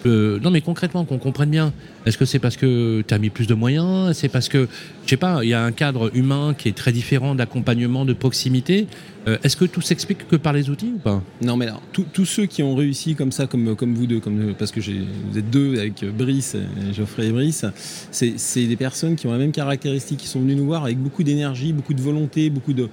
euh, 0.06 0.40
non, 0.42 0.50
mais 0.52 0.62
concrètement, 0.62 1.04
qu'on 1.06 1.18
comprenne 1.18 1.50
bien. 1.50 1.74
Est-ce 2.06 2.18
que 2.18 2.26
c'est 2.26 2.40
parce 2.40 2.56
que 2.58 3.04
tu 3.08 3.14
as 3.14 3.18
mis 3.18 3.30
plus 3.30 3.48
de 3.48 3.54
moyens? 3.54 4.16
C'est 4.16 4.30
parce 4.30 4.48
que, 4.48 4.68
je 5.06 5.10
sais 5.10 5.18
pas, 5.18 5.40
il 5.44 5.50
y 5.50 5.54
a 5.54 5.64
un 5.64 5.72
cadre 5.72 6.10
humain 6.16 6.56
qui 6.58 6.70
est 6.70 6.76
très 6.78 6.92
différent 6.92 7.36
d'accompagnement, 7.36 8.06
de 8.06 8.14
proximité. 8.14 8.88
Euh, 9.28 9.38
Est-ce 9.44 9.58
que 9.58 9.66
tout 9.66 9.82
s'explique 9.82 10.26
que 10.30 10.38
par 10.38 10.54
les 10.54 10.70
outils 10.70 10.94
ou 10.96 11.00
pas? 11.00 11.22
Non, 11.42 11.58
mais 11.58 11.66
alors, 11.68 11.82
tous- 11.92 12.26
ceux 12.26 12.46
qui 12.46 12.64
ont 12.64 12.76
réussi 12.76 13.16
comme 13.16 13.32
ça, 13.34 13.48
comme, 13.48 13.74
vous 13.74 14.08
deux, 14.08 14.22
parce 14.58 14.72
que 14.72 14.80
vous 14.80 15.38
êtes 15.38 15.50
deux 15.50 15.78
avec 15.78 16.06
Brice, 16.18 16.56
Geoffrey 16.96 17.28
et 17.28 17.32
Brice, 17.32 17.66
c'est 18.12 18.34
c'est 18.38 18.66
des 18.66 18.78
personnes 18.78 19.16
qui 19.16 19.28
ont 19.28 19.32
la 19.34 19.38
même 19.38 19.52
caractéristique, 19.52 20.20
qui 20.20 20.28
sont 20.28 20.40
venues 20.40 20.56
nous 20.56 20.66
voir 20.66 20.86
avec 20.86 20.98
beaucoup 20.98 21.24
d'énergie, 21.24 21.74
beaucoup 21.74 21.94
de 21.94 22.02
volonté, 22.02 22.50
beaucoup 22.50 22.74
de 22.74 22.88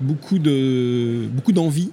beaucoup 0.00 0.38
de 0.38 1.26
beaucoup 1.32 1.52
d'envie. 1.52 1.90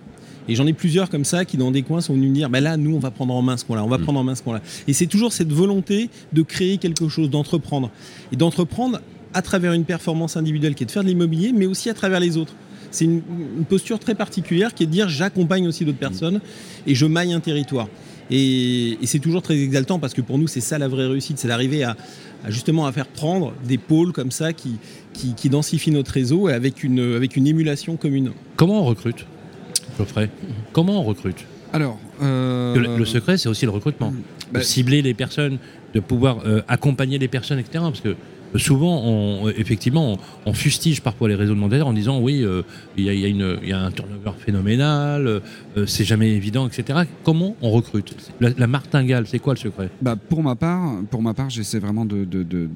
Et 0.47 0.55
j'en 0.55 0.65
ai 0.67 0.73
plusieurs 0.73 1.09
comme 1.09 1.25
ça 1.25 1.45
qui, 1.45 1.57
dans 1.57 1.71
des 1.71 1.81
coins, 1.81 2.01
sont 2.01 2.13
venus 2.13 2.29
me 2.29 2.35
dire 2.35 2.49
bah 2.49 2.61
là, 2.61 2.77
nous, 2.77 2.95
on 2.95 2.99
va 2.99 3.11
prendre 3.11 3.33
en 3.33 3.41
main 3.41 3.57
ce 3.57 3.65
coin-là, 3.65 3.83
on 3.83 3.89
va 3.89 3.97
prendre 3.97 4.19
en 4.19 4.23
main 4.23 4.35
ce 4.35 4.43
coin-là. 4.43 4.61
Et 4.87 4.93
c'est 4.93 5.07
toujours 5.07 5.33
cette 5.33 5.51
volonté 5.51 6.09
de 6.33 6.41
créer 6.41 6.77
quelque 6.77 7.09
chose, 7.09 7.29
d'entreprendre. 7.29 7.91
Et 8.31 8.35
d'entreprendre 8.35 9.01
à 9.33 9.41
travers 9.41 9.73
une 9.73 9.83
performance 9.83 10.37
individuelle 10.37 10.73
qui 10.73 10.83
est 10.83 10.87
de 10.87 10.91
faire 10.91 11.03
de 11.03 11.09
l'immobilier, 11.09 11.51
mais 11.53 11.65
aussi 11.65 11.89
à 11.89 11.93
travers 11.93 12.19
les 12.19 12.37
autres. 12.37 12.53
C'est 12.91 13.05
une, 13.05 13.21
une 13.57 13.65
posture 13.65 13.99
très 13.99 14.15
particulière 14.15 14.73
qui 14.73 14.83
est 14.83 14.85
de 14.85 14.91
dire 14.91 15.09
j'accompagne 15.09 15.67
aussi 15.67 15.83
d'autres 15.83 15.97
personnes 15.97 16.39
et 16.85 16.95
je 16.95 17.05
maille 17.05 17.33
un 17.33 17.41
territoire. 17.41 17.89
Et, 18.31 18.97
et 19.01 19.05
c'est 19.05 19.19
toujours 19.19 19.41
très 19.41 19.57
exaltant 19.57 19.99
parce 19.99 20.13
que 20.13 20.21
pour 20.21 20.37
nous, 20.37 20.47
c'est 20.47 20.61
ça 20.61 20.77
la 20.77 20.87
vraie 20.87 21.05
réussite, 21.07 21.37
c'est 21.37 21.49
d'arriver 21.49 21.83
à, 21.83 21.95
à 22.45 22.51
justement 22.51 22.85
à 22.85 22.91
faire 22.91 23.07
prendre 23.07 23.53
des 23.65 23.77
pôles 23.77 24.13
comme 24.13 24.31
ça 24.31 24.53
qui, 24.53 24.77
qui, 25.13 25.33
qui 25.33 25.49
densifient 25.49 25.91
notre 25.91 26.11
réseau 26.11 26.47
avec 26.47 26.83
une, 26.83 27.15
avec 27.15 27.35
une 27.35 27.47
émulation 27.47 27.97
commune. 27.97 28.31
Comment 28.55 28.81
on 28.81 28.85
recrute? 28.85 29.25
Comment 30.73 30.99
on 31.01 31.03
recrute 31.03 31.45
Alors, 31.73 31.97
euh, 32.21 32.75
le, 32.75 32.97
le 32.97 33.05
secret, 33.05 33.37
c'est 33.37 33.49
aussi 33.49 33.65
le 33.65 33.71
recrutement. 33.71 34.13
bah, 34.51 34.59
de 34.59 34.63
cibler 34.63 35.01
les 35.01 35.13
personnes, 35.13 35.57
de 35.93 35.99
pouvoir 35.99 36.39
euh, 36.45 36.61
accompagner 36.67 37.17
les 37.19 37.27
personnes, 37.27 37.59
etc. 37.59 37.79
Parce 37.79 38.01
que 38.01 38.09
euh, 38.09 38.57
souvent, 38.57 39.01
on, 39.03 39.47
euh, 39.47 39.53
effectivement, 39.57 40.13
on, 40.13 40.17
on 40.45 40.53
fustige 40.53 41.01
parfois 41.01 41.27
les 41.27 41.35
réseaux 41.35 41.53
de 41.53 41.59
mandataires 41.59 41.87
en 41.87 41.93
disant 41.93 42.19
oui, 42.19 42.43
euh, 42.43 42.61
il 42.97 43.03
y, 43.03 43.09
a, 43.09 43.13
y 43.13 43.67
y 43.67 43.73
un 43.73 43.91
turnover 43.91 44.31
phénoménal, 44.39 45.27
euh, 45.27 45.39
euh, 45.77 45.85
c'est 45.85 46.05
jamais 46.05 46.29
évident, 46.31 46.67
etc. 46.67 46.99
Comment 47.23 47.55
on 47.61 47.71
recrute 47.71 48.15
la, 48.39 48.49
la 48.57 48.67
martingale, 48.67 49.25
c'est 49.27 49.39
quoi 49.39 49.53
le 49.53 49.59
secret? 49.59 49.89
Bah, 50.01 50.15
pour 50.15 50.43
ma 50.43 50.55
part, 50.55 50.93
pour 51.11 51.21
ma 51.21 51.33
part, 51.33 51.49
j'essaie 51.49 51.79
vraiment 51.79 52.05
de, 52.05 52.23
de- 52.23 52.43
de- 52.43 52.69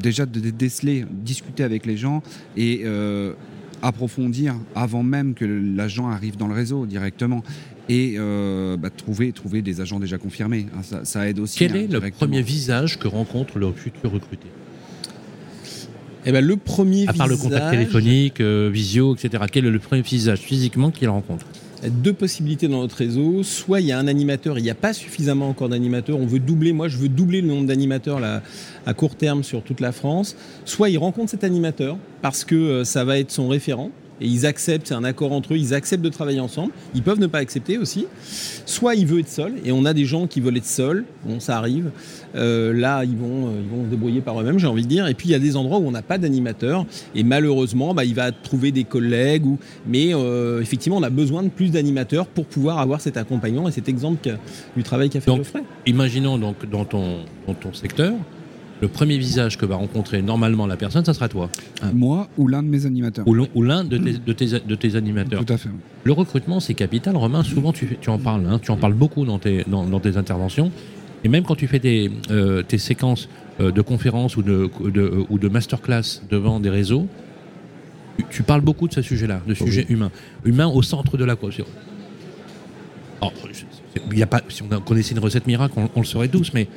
déjà 0.00 0.26
de 0.26 0.38
déceler, 0.50 1.04
discuter 1.10 1.62
avec 1.64 1.86
les 1.86 1.96
gens 1.96 2.22
et 2.56 2.82
euh, 2.84 3.32
approfondir 3.82 4.54
avant 4.74 5.02
même 5.02 5.34
que 5.34 5.44
l'agent 5.44 6.08
arrive 6.08 6.36
dans 6.36 6.48
le 6.48 6.54
réseau 6.54 6.86
directement 6.86 7.42
et 7.88 8.14
euh, 8.18 8.76
bah, 8.76 8.90
trouver 8.90 9.32
trouver 9.32 9.62
des 9.62 9.80
agents 9.80 10.00
déjà 10.00 10.18
confirmés. 10.18 10.66
hein, 10.76 10.82
ça, 10.82 11.04
ça 11.04 11.28
aide 11.28 11.38
aussi. 11.38 11.58
Quel 11.58 11.72
hein, 11.72 11.80
est 11.80 11.92
le 11.92 12.00
premier 12.10 12.42
visage 12.42 12.98
que 12.98 13.08
rencontre 13.08 13.58
le 13.58 13.72
futur 13.72 14.12
recruté? 14.12 14.46
Et 16.26 16.32
ben 16.32 16.44
le 16.44 16.56
premier 16.56 17.08
À 17.08 17.12
part 17.12 17.28
le 17.28 17.36
contact 17.36 17.70
téléphonique, 17.70 18.40
euh, 18.40 18.68
visio, 18.70 19.14
etc. 19.14 19.44
Quel 19.50 19.64
est 19.64 19.70
le 19.70 19.78
premier 19.78 20.02
visage 20.02 20.40
physiquement 20.40 20.90
qu'il 20.90 21.08
rencontre? 21.08 21.46
Deux 21.86 22.12
possibilités 22.12 22.68
dans 22.68 22.80
notre 22.80 22.96
réseau. 22.96 23.42
Soit 23.42 23.80
il 23.80 23.86
y 23.86 23.92
a 23.92 23.98
un 23.98 24.08
animateur, 24.08 24.58
il 24.58 24.62
n'y 24.62 24.70
a 24.70 24.74
pas 24.74 24.92
suffisamment 24.92 25.48
encore 25.48 25.68
d'animateurs, 25.68 26.18
on 26.18 26.26
veut 26.26 26.40
doubler, 26.40 26.72
moi 26.72 26.88
je 26.88 26.96
veux 26.96 27.08
doubler 27.08 27.40
le 27.40 27.48
nombre 27.48 27.66
d'animateurs 27.66 28.20
à 28.86 28.94
court 28.94 29.14
terme 29.14 29.42
sur 29.42 29.62
toute 29.62 29.80
la 29.80 29.92
France. 29.92 30.36
Soit 30.64 30.90
il 30.90 30.98
rencontre 30.98 31.30
cet 31.30 31.44
animateur 31.44 31.96
parce 32.22 32.44
que 32.44 32.54
euh, 32.54 32.84
ça 32.84 33.04
va 33.04 33.18
être 33.18 33.30
son 33.30 33.48
référent 33.48 33.90
et 34.20 34.26
ils 34.26 34.46
acceptent, 34.46 34.88
c'est 34.88 34.94
un 34.94 35.04
accord 35.04 35.32
entre 35.32 35.54
eux, 35.54 35.56
ils 35.56 35.74
acceptent 35.74 36.04
de 36.04 36.08
travailler 36.08 36.40
ensemble. 36.40 36.72
Ils 36.94 37.02
peuvent 37.02 37.20
ne 37.20 37.26
pas 37.26 37.38
accepter 37.38 37.78
aussi. 37.78 38.06
Soit 38.66 38.94
ils 38.94 39.06
veulent 39.06 39.20
être 39.20 39.28
seuls, 39.28 39.54
et 39.64 39.72
on 39.72 39.84
a 39.84 39.94
des 39.94 40.04
gens 40.04 40.26
qui 40.26 40.40
veulent 40.40 40.56
être 40.56 40.66
seuls, 40.66 41.04
bon, 41.24 41.40
ça 41.40 41.56
arrive. 41.56 41.90
Euh, 42.34 42.72
là, 42.72 43.04
ils 43.04 43.16
vont, 43.16 43.46
euh, 43.46 43.60
ils 43.62 43.68
vont 43.68 43.84
se 43.84 43.90
débrouiller 43.90 44.20
par 44.20 44.40
eux-mêmes, 44.40 44.58
j'ai 44.58 44.66
envie 44.66 44.82
de 44.82 44.88
dire. 44.88 45.06
Et 45.06 45.14
puis 45.14 45.28
il 45.28 45.32
y 45.32 45.34
a 45.34 45.38
des 45.38 45.56
endroits 45.56 45.78
où 45.78 45.86
on 45.86 45.90
n'a 45.90 46.02
pas 46.02 46.18
d'animateur, 46.18 46.84
et 47.14 47.22
malheureusement, 47.22 47.94
bah, 47.94 48.04
il 48.04 48.14
va 48.14 48.32
trouver 48.32 48.72
des 48.72 48.84
collègues, 48.84 49.46
ou... 49.46 49.58
mais 49.86 50.14
euh, 50.14 50.60
effectivement, 50.60 50.98
on 50.98 51.02
a 51.02 51.10
besoin 51.10 51.42
de 51.42 51.48
plus 51.48 51.70
d'animateurs 51.70 52.26
pour 52.26 52.46
pouvoir 52.46 52.78
avoir 52.78 53.00
cet 53.00 53.16
accompagnement 53.16 53.68
et 53.68 53.72
cet 53.72 53.88
exemple 53.88 54.36
du 54.76 54.82
travail 54.82 55.10
qu'a 55.10 55.20
fait 55.20 55.30
Donc, 55.30 55.38
Geoffrey. 55.38 55.62
Imaginons 55.86 56.38
donc 56.38 56.68
dans 56.68 56.84
ton, 56.84 57.18
dans 57.46 57.54
ton 57.54 57.72
secteur, 57.72 58.14
le 58.80 58.88
premier 58.88 59.18
visage 59.18 59.58
que 59.58 59.66
va 59.66 59.76
rencontrer 59.76 60.22
normalement 60.22 60.66
la 60.66 60.76
personne, 60.76 61.04
ça 61.04 61.12
sera 61.14 61.28
toi. 61.28 61.50
Moi 61.92 62.28
ou 62.38 62.46
l'un 62.46 62.62
de 62.62 62.68
mes 62.68 62.86
animateurs. 62.86 63.26
Ou 63.26 63.34
l'un- 63.62 63.84
de 63.84 63.98
tes, 63.98 64.12
de, 64.12 64.32
tes, 64.32 64.46
de 64.60 64.74
tes 64.74 64.94
animateurs. 64.96 65.44
Tout 65.44 65.52
à 65.52 65.56
fait. 65.56 65.68
Le 66.04 66.12
recrutement, 66.12 66.60
c'est 66.60 66.74
capital. 66.74 67.16
Romain, 67.16 67.42
souvent 67.42 67.72
tu, 67.72 67.96
tu 68.00 68.08
en 68.10 68.18
parles. 68.18 68.44
hein, 68.48 68.58
tu 68.62 68.70
en 68.70 68.76
parles 68.76 68.94
beaucoup 68.94 69.24
dans 69.24 69.38
tes, 69.38 69.64
dans, 69.66 69.84
dans 69.84 70.00
tes 70.00 70.16
interventions. 70.16 70.70
Et 71.24 71.28
même 71.28 71.42
quand 71.42 71.56
tu 71.56 71.66
fais 71.66 71.80
tes, 71.80 72.10
euh, 72.30 72.62
tes 72.62 72.78
séquences 72.78 73.28
euh, 73.60 73.72
de 73.72 73.80
conférences 73.82 74.36
ou 74.36 74.42
de, 74.42 74.70
de, 74.84 75.24
ou 75.28 75.38
de 75.38 75.48
masterclass 75.48 76.22
devant 76.30 76.60
des 76.60 76.70
réseaux, 76.70 77.08
tu, 78.16 78.24
tu 78.30 78.42
parles 78.44 78.60
beaucoup 78.60 78.86
de 78.86 78.92
ce 78.92 79.02
sujet-là, 79.02 79.40
de 79.46 79.54
sujet 79.54 79.86
humain. 79.88 80.12
Humain 80.44 80.68
au 80.68 80.82
centre 80.82 81.16
de 81.16 81.24
la 81.24 81.34
cause. 81.34 81.56
Alors, 83.20 83.32
y 84.12 84.22
a 84.22 84.26
pas, 84.26 84.42
si 84.48 84.62
on 84.62 84.68
connaissait 84.80 85.14
une 85.14 85.18
recette 85.20 85.46
miracle, 85.48 85.74
on, 85.76 85.88
on 85.96 86.00
le 86.00 86.06
saurait 86.06 86.28
tous, 86.28 86.52
mais 86.54 86.68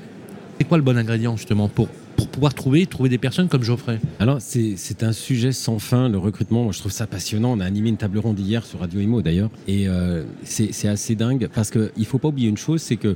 c'est 0.62 0.68
quoi 0.68 0.78
le 0.78 0.84
bon 0.84 0.96
ingrédient 0.96 1.36
justement 1.38 1.68
pour, 1.68 1.88
pour 2.16 2.28
pouvoir 2.28 2.54
trouver, 2.54 2.86
trouver 2.86 3.10
des 3.10 3.18
personnes 3.18 3.48
comme 3.48 3.64
Geoffrey? 3.64 4.00
Alors, 4.20 4.38
c'est 4.40 5.02
un 5.02 5.12
sujet 5.12 5.54
sans 5.54 5.80
fin, 5.80 6.08
le 6.08 6.20
recrutement. 6.20 6.66
Moi, 6.66 6.72
je 6.72 6.78
trouve 6.78 6.92
ça 6.92 7.08
passionnant. 7.08 7.54
On 7.54 7.60
a 7.60 7.66
animé 7.66 7.90
une 7.90 7.98
table 7.98 8.20
ronde 8.20 8.40
hier 8.40 8.64
sur 8.64 8.80
Radio 8.80 9.00
Imo, 9.00 9.24
d'ailleurs. 9.24 9.50
Et 9.68 9.88
euh, 9.88 10.24
c'est 10.44 10.88
assez 10.88 11.16
dingue 11.16 11.50
parce 11.52 11.72
qu'il 11.72 11.90
ne 11.98 12.04
faut 12.04 12.20
pas 12.20 12.28
oublier 12.28 12.48
une 12.48 12.58
chose, 12.58 12.80
c'est 12.80 12.98
que 12.98 13.16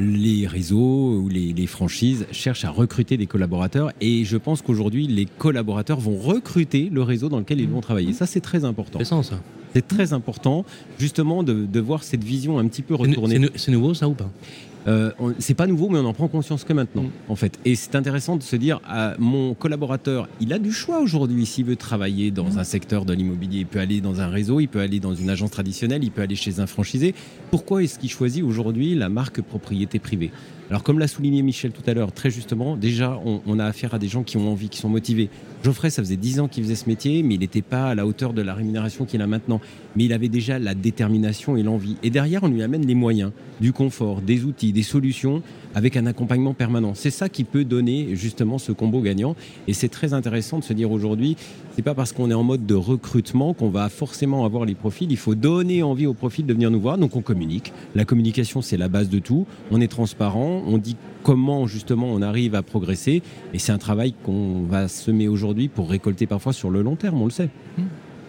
les 0.00 0.48
réseaux 0.48 1.20
ou 1.20 1.28
les, 1.28 1.52
les 1.52 1.66
franchises 1.68 2.26
cherchent 2.32 2.64
à 2.64 2.70
recruter 2.70 3.16
des 3.16 3.26
collaborateurs. 3.26 3.92
Et 4.00 4.24
je 4.24 4.36
pense 4.36 4.60
qu'aujourd'hui, 4.60 5.06
les 5.06 5.26
collaborateurs 5.26 6.00
vont 6.00 6.16
recruter 6.18 6.90
le 6.92 7.04
réseau 7.04 7.28
dans 7.28 7.38
lequel 7.38 7.60
ils 7.60 7.68
vont 7.68 7.80
travailler. 7.80 8.12
Ça, 8.12 8.26
c'est 8.26 8.40
très 8.40 8.64
important. 8.64 8.98
C'est 8.98 9.04
ça. 9.04 9.20
C'est 9.72 9.86
très 9.86 10.12
important, 10.12 10.64
justement, 10.98 11.44
de, 11.44 11.66
de 11.66 11.80
voir 11.80 12.02
cette 12.02 12.24
vision 12.24 12.58
un 12.58 12.66
petit 12.66 12.82
peu 12.82 12.96
retournée. 12.96 13.48
C'est 13.54 13.70
nouveau 13.70 13.94
ça 13.94 14.08
ou 14.08 14.14
pas? 14.14 14.28
Euh, 14.86 15.10
c'est 15.38 15.54
pas 15.54 15.66
nouveau, 15.66 15.88
mais 15.88 15.98
on 15.98 16.04
en 16.04 16.12
prend 16.12 16.28
conscience 16.28 16.64
que 16.64 16.72
maintenant, 16.72 17.04
en 17.28 17.36
fait. 17.36 17.58
Et 17.64 17.74
c'est 17.74 17.94
intéressant 17.94 18.36
de 18.36 18.42
se 18.42 18.56
dire, 18.56 18.80
ah, 18.88 19.14
mon 19.18 19.54
collaborateur, 19.54 20.28
il 20.40 20.52
a 20.52 20.58
du 20.58 20.72
choix 20.72 21.00
aujourd'hui. 21.00 21.46
S'il 21.46 21.66
veut 21.66 21.76
travailler 21.76 22.30
dans 22.30 22.58
un 22.58 22.64
secteur 22.64 23.04
de 23.04 23.12
l'immobilier, 23.12 23.60
il 23.60 23.66
peut 23.66 23.80
aller 23.80 24.00
dans 24.00 24.20
un 24.20 24.28
réseau, 24.28 24.60
il 24.60 24.68
peut 24.68 24.80
aller 24.80 25.00
dans 25.00 25.14
une 25.14 25.30
agence 25.30 25.50
traditionnelle, 25.50 26.02
il 26.02 26.10
peut 26.10 26.22
aller 26.22 26.36
chez 26.36 26.60
un 26.60 26.66
franchisé. 26.66 27.14
Pourquoi 27.50 27.82
est-ce 27.82 27.98
qu'il 27.98 28.10
choisit 28.10 28.42
aujourd'hui 28.42 28.94
la 28.94 29.08
marque 29.08 29.42
propriété 29.42 29.98
privée? 29.98 30.30
Alors 30.70 30.84
comme 30.84 31.00
l'a 31.00 31.08
souligné 31.08 31.42
Michel 31.42 31.72
tout 31.72 31.82
à 31.88 31.94
l'heure, 31.94 32.12
très 32.12 32.30
justement, 32.30 32.76
déjà 32.76 33.20
on, 33.24 33.58
a 33.58 33.64
affaire 33.64 33.92
à 33.92 33.98
des 33.98 34.06
gens 34.06 34.22
qui 34.22 34.36
ont 34.36 34.52
envie, 34.52 34.68
qui 34.68 34.78
sont 34.78 34.88
motivés. 34.88 35.28
Geoffrey, 35.64 35.90
ça 35.90 36.00
faisait 36.00 36.16
10 36.16 36.40
ans 36.40 36.48
qu'il 36.48 36.62
faisait 36.62 36.76
ce 36.76 36.88
métier, 36.88 37.24
mais 37.24 37.34
il 37.34 37.40
n'était 37.40 37.60
pas 37.60 37.88
à 37.88 37.94
la 37.96 38.06
hauteur 38.06 38.32
de 38.32 38.40
la 38.40 38.54
rémunération 38.54 39.04
qu'il 39.04 39.20
a 39.20 39.26
maintenant. 39.26 39.60
Mais 39.96 40.04
il 40.04 40.12
avait 40.12 40.28
déjà 40.28 40.60
la 40.60 40.74
détermination 40.74 41.56
et 41.56 41.64
l'envie. 41.64 41.96
Et 42.04 42.10
derrière, 42.10 42.44
on 42.44 42.48
lui 42.48 42.62
amène 42.62 42.86
les 42.86 42.94
moyens, 42.94 43.32
du 43.60 43.72
confort, 43.72 44.22
des 44.22 44.44
outils, 44.44 44.72
des 44.72 44.84
solutions, 44.84 45.42
avec 45.74 45.96
un 45.96 46.06
accompagnement 46.06 46.54
permanent. 46.54 46.94
C'est 46.94 47.10
ça 47.10 47.28
qui 47.28 47.44
peut 47.44 47.64
donner 47.64 48.14
justement 48.14 48.58
ce 48.58 48.72
combo 48.72 49.00
gagnant. 49.00 49.36
Et 49.68 49.72
c'est 49.72 49.88
très 49.88 50.14
intéressant 50.14 50.58
de 50.58 50.64
se 50.64 50.72
dire 50.72 50.90
aujourd'hui, 50.90 51.36
c'est 51.76 51.82
pas 51.82 51.94
parce 51.94 52.12
qu'on 52.12 52.30
est 52.30 52.34
en 52.34 52.42
mode 52.42 52.66
de 52.66 52.74
recrutement 52.74 53.54
qu'on 53.54 53.70
va 53.70 53.88
forcément 53.88 54.44
avoir 54.44 54.64
les 54.64 54.74
profils. 54.74 55.10
Il 55.10 55.16
faut 55.16 55.34
donner 55.34 55.82
envie 55.82 56.06
aux 56.06 56.14
profils 56.14 56.46
de 56.46 56.52
venir 56.52 56.70
nous 56.70 56.80
voir. 56.80 56.98
Donc 56.98 57.16
on 57.16 57.22
communique. 57.22 57.72
La 57.94 58.04
communication, 58.04 58.62
c'est 58.62 58.76
la 58.76 58.88
base 58.88 59.08
de 59.08 59.18
tout. 59.18 59.46
On 59.70 59.80
est 59.80 59.88
transparent. 59.88 60.59
On 60.66 60.78
dit 60.78 60.96
comment 61.22 61.66
justement 61.66 62.06
on 62.08 62.22
arrive 62.22 62.54
à 62.54 62.62
progresser. 62.62 63.22
Et 63.54 63.58
c'est 63.58 63.72
un 63.72 63.78
travail 63.78 64.14
qu'on 64.24 64.62
va 64.62 64.88
semer 64.88 65.28
aujourd'hui 65.28 65.68
pour 65.68 65.90
récolter 65.90 66.26
parfois 66.26 66.52
sur 66.52 66.70
le 66.70 66.82
long 66.82 66.96
terme. 66.96 67.20
On 67.20 67.26
le 67.26 67.30
sait. 67.30 67.48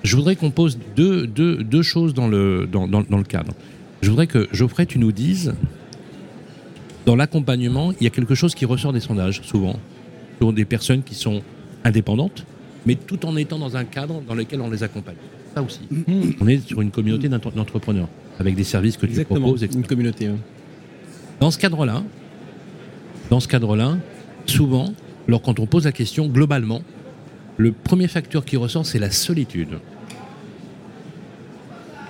Je 0.03 0.15
voudrais 0.15 0.35
qu'on 0.35 0.49
pose 0.51 0.79
deux, 0.95 1.27
deux, 1.27 1.57
deux 1.63 1.83
choses 1.83 2.13
dans 2.13 2.27
le, 2.27 2.67
dans, 2.71 2.87
dans- 2.87 3.03
dans 3.03 3.17
le 3.17 3.23
cadre. 3.23 3.53
Je 4.01 4.09
voudrais 4.09 4.25
que, 4.27 4.47
Geoffrey, 4.51 4.87
tu 4.87 4.97
nous 4.97 5.11
dises, 5.11 5.53
dans 7.05 7.15
l'accompagnement, 7.15 7.91
il 7.99 8.03
y 8.03 8.07
a 8.07 8.09
quelque 8.09 8.35
chose 8.35 8.55
qui 8.55 8.65
ressort 8.65 8.93
des 8.93 8.99
sondages, 8.99 9.41
souvent, 9.43 9.75
sur 10.39 10.53
des 10.53 10.65
personnes 10.65 11.03
qui 11.03 11.15
sont 11.15 11.41
indépendantes, 11.83 12.45
mais 12.85 12.95
tout 12.95 13.25
en 13.25 13.35
étant 13.37 13.59
dans 13.59 13.77
un 13.77 13.83
cadre 13.85 14.21
dans 14.27 14.33
lequel 14.35 14.61
on 14.61 14.69
les 14.69 14.81
accompagne. 14.83 15.15
Ça 15.55 15.61
aussi. 15.61 15.81
On 16.39 16.47
est 16.47 16.65
sur 16.67 16.81
une 16.81 16.91
communauté 16.91 17.27
d'entre- 17.29 17.51
d'entrepreneurs, 17.51 18.07
avec 18.39 18.55
des 18.55 18.63
services 18.63 18.97
que 18.97 19.05
tu 19.05 19.23
proposes, 19.25 19.63
etc. 19.63 19.79
une 19.79 19.85
communauté. 19.85 20.29
ouais. 20.29 20.35
Dans 21.39 21.51
ce 21.51 21.57
cadre-là, 21.59 22.03
dans 23.31 23.39
ce 23.39 23.47
cadre-là, 23.47 23.97
souvent, 24.45 24.93
alors 25.27 25.41
quand 25.41 25.59
on 25.59 25.65
pose 25.65 25.85
la 25.85 25.93
question, 25.93 26.27
globalement, 26.27 26.81
le 27.55 27.71
premier 27.71 28.09
facteur 28.09 28.43
qui 28.43 28.57
ressort, 28.57 28.85
c'est 28.85 28.99
la 28.99 29.09
solitude. 29.09 29.79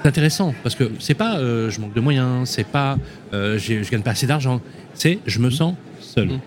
C'est 0.02 0.08
intéressant 0.08 0.56
parce 0.64 0.74
que 0.74 0.92
c'est 0.98 1.14
pas 1.14 1.38
euh, 1.38 1.70
je 1.70 1.80
manque 1.80 1.94
de 1.94 2.02
moyens, 2.02 2.50
c'est 2.50 2.66
pas 2.66 2.98
euh, 3.34 3.60
je 3.60 3.88
gagne 3.90 4.02
pas 4.02 4.12
assez 4.12 4.26
d'argent, 4.26 4.62
c'est 4.96 5.20
je 5.28 5.40
me 5.40 5.52
sens 5.52 5.76
seul. 6.00 6.40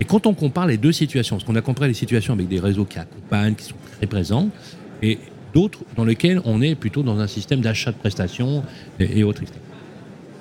Et 0.00 0.04
quand 0.04 0.26
on 0.26 0.34
compare 0.34 0.66
les 0.66 0.76
deux 0.76 0.92
situations, 0.92 1.36
parce 1.36 1.46
qu'on 1.46 1.54
a 1.54 1.60
comparé 1.60 1.88
les 1.88 1.94
situations 1.94 2.34
avec 2.34 2.48
des 2.48 2.58
réseaux 2.58 2.84
qui 2.84 2.98
accompagnent, 2.98 3.54
qui 3.54 3.66
sont 3.66 3.76
très 3.98 4.06
présents, 4.06 4.50
et 5.00 5.18
d'autres 5.54 5.80
dans 5.96 6.04
lesquels 6.04 6.42
on 6.44 6.60
est 6.60 6.74
plutôt 6.74 7.02
dans 7.02 7.20
un 7.20 7.26
système 7.26 7.60
d'achat 7.60 7.92
de 7.92 7.96
prestations 7.96 8.64
et, 8.98 9.20
et 9.20 9.24
autres, 9.24 9.42
etc. 9.42 9.58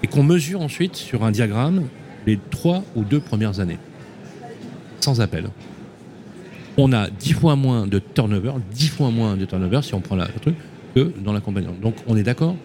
Et 0.03 0.07
qu'on 0.07 0.23
mesure 0.23 0.61
ensuite 0.61 0.95
sur 0.95 1.23
un 1.23 1.31
diagramme 1.31 1.83
les 2.27 2.39
trois 2.49 2.83
ou 2.95 3.03
deux 3.03 3.19
premières 3.19 3.59
années, 3.59 3.77
sans 4.99 5.21
appel. 5.21 5.49
On 6.77 6.93
a 6.93 7.09
dix 7.09 7.33
fois 7.33 7.55
moins 7.55 7.87
de 7.87 7.99
turnover, 7.99 8.53
dix 8.73 8.87
fois 8.87 9.11
moins 9.11 9.35
de 9.35 9.45
turnover 9.45 9.81
si 9.81 9.93
on 9.93 10.01
prend 10.01 10.15
la, 10.15 10.25
le 10.27 10.39
truc, 10.39 10.55
que 10.95 11.11
dans 11.23 11.33
l'accompagnement. 11.33 11.75
Donc 11.81 11.95
on 12.07 12.15
est 12.15 12.23
d'accord 12.23 12.55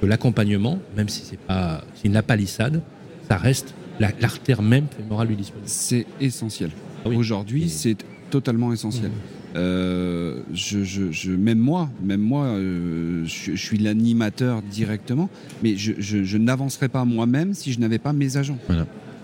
que 0.00 0.06
l'accompagnement, 0.06 0.78
même 0.96 1.08
si 1.08 1.22
c'est 1.24 1.38
pas, 1.38 1.82
c'est 1.94 2.08
une 2.08 2.20
palissade, 2.22 2.80
ça 3.28 3.36
reste 3.36 3.74
la- 4.00 4.12
l'artère 4.20 4.62
même 4.62 4.86
fémorale 4.96 5.28
du 5.28 5.36
dispositif. 5.36 5.72
C'est 5.72 6.06
essentiel. 6.20 6.70
Ah 7.04 7.08
oui. 7.08 7.16
Aujourd'hui, 7.16 7.64
Et- 7.64 7.68
c'est 7.68 7.96
totalement 8.30 8.72
essentiel. 8.72 9.10
Euh, 9.56 10.40
je, 10.52 10.82
je- 10.82 11.12
je- 11.12 11.30
même 11.30 11.58
moi, 11.58 11.88
même 12.02 12.20
moi, 12.20 12.46
euh, 12.46 13.24
je, 13.24 13.52
je 13.52 13.56
suis 13.56 13.78
l'animateur 13.78 14.62
directement, 14.62 15.30
mais 15.62 15.76
je, 15.76 16.36
n'avancerai 16.38 16.88
pas 16.88 17.04
moi-même 17.04 17.54
si 17.54 17.72
je 17.72 17.78
n'avais 17.78 18.00
pas 18.00 18.12
mes 18.12 18.36
agents. 18.36 18.58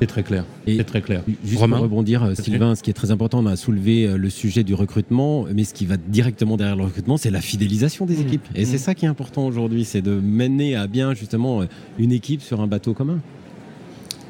C'est 0.00 0.06
très 0.06 0.22
clair. 0.22 0.44
C'est 0.66 0.84
très 0.84 1.02
clair. 1.02 1.22
Juste 1.44 1.60
Romain 1.60 1.76
pour 1.76 1.84
rebondir, 1.84 2.22
euh, 2.22 2.34
Sylvain, 2.34 2.74
ce 2.74 2.82
qui 2.82 2.88
est 2.88 2.94
très 2.94 3.10
important, 3.10 3.40
on 3.40 3.46
a 3.46 3.56
soulevé 3.56 4.06
euh, 4.06 4.16
le 4.16 4.30
sujet 4.30 4.64
du 4.64 4.72
recrutement, 4.72 5.44
mais 5.54 5.64
ce 5.64 5.74
qui 5.74 5.84
va 5.84 5.96
directement 5.98 6.56
derrière 6.56 6.76
le 6.76 6.84
recrutement, 6.84 7.18
c'est 7.18 7.30
la 7.30 7.40
fidélisation 7.42 8.06
des 8.06 8.16
Mmh. 8.16 8.26
équipes. 8.26 8.46
Et 8.54 8.64
c'est 8.64 8.78
ça 8.78 8.94
qui 8.94 9.04
est 9.04 9.08
important 9.08 9.46
aujourd'hui, 9.46 9.84
c'est 9.84 10.00
de 10.02 10.12
mener 10.12 10.74
à 10.74 10.86
bien 10.86 11.12
justement 11.14 11.60
euh, 11.62 11.66
une 11.98 12.12
équipe 12.12 12.40
sur 12.40 12.60
un 12.60 12.66
bateau 12.66 12.94
commun. 12.94 13.20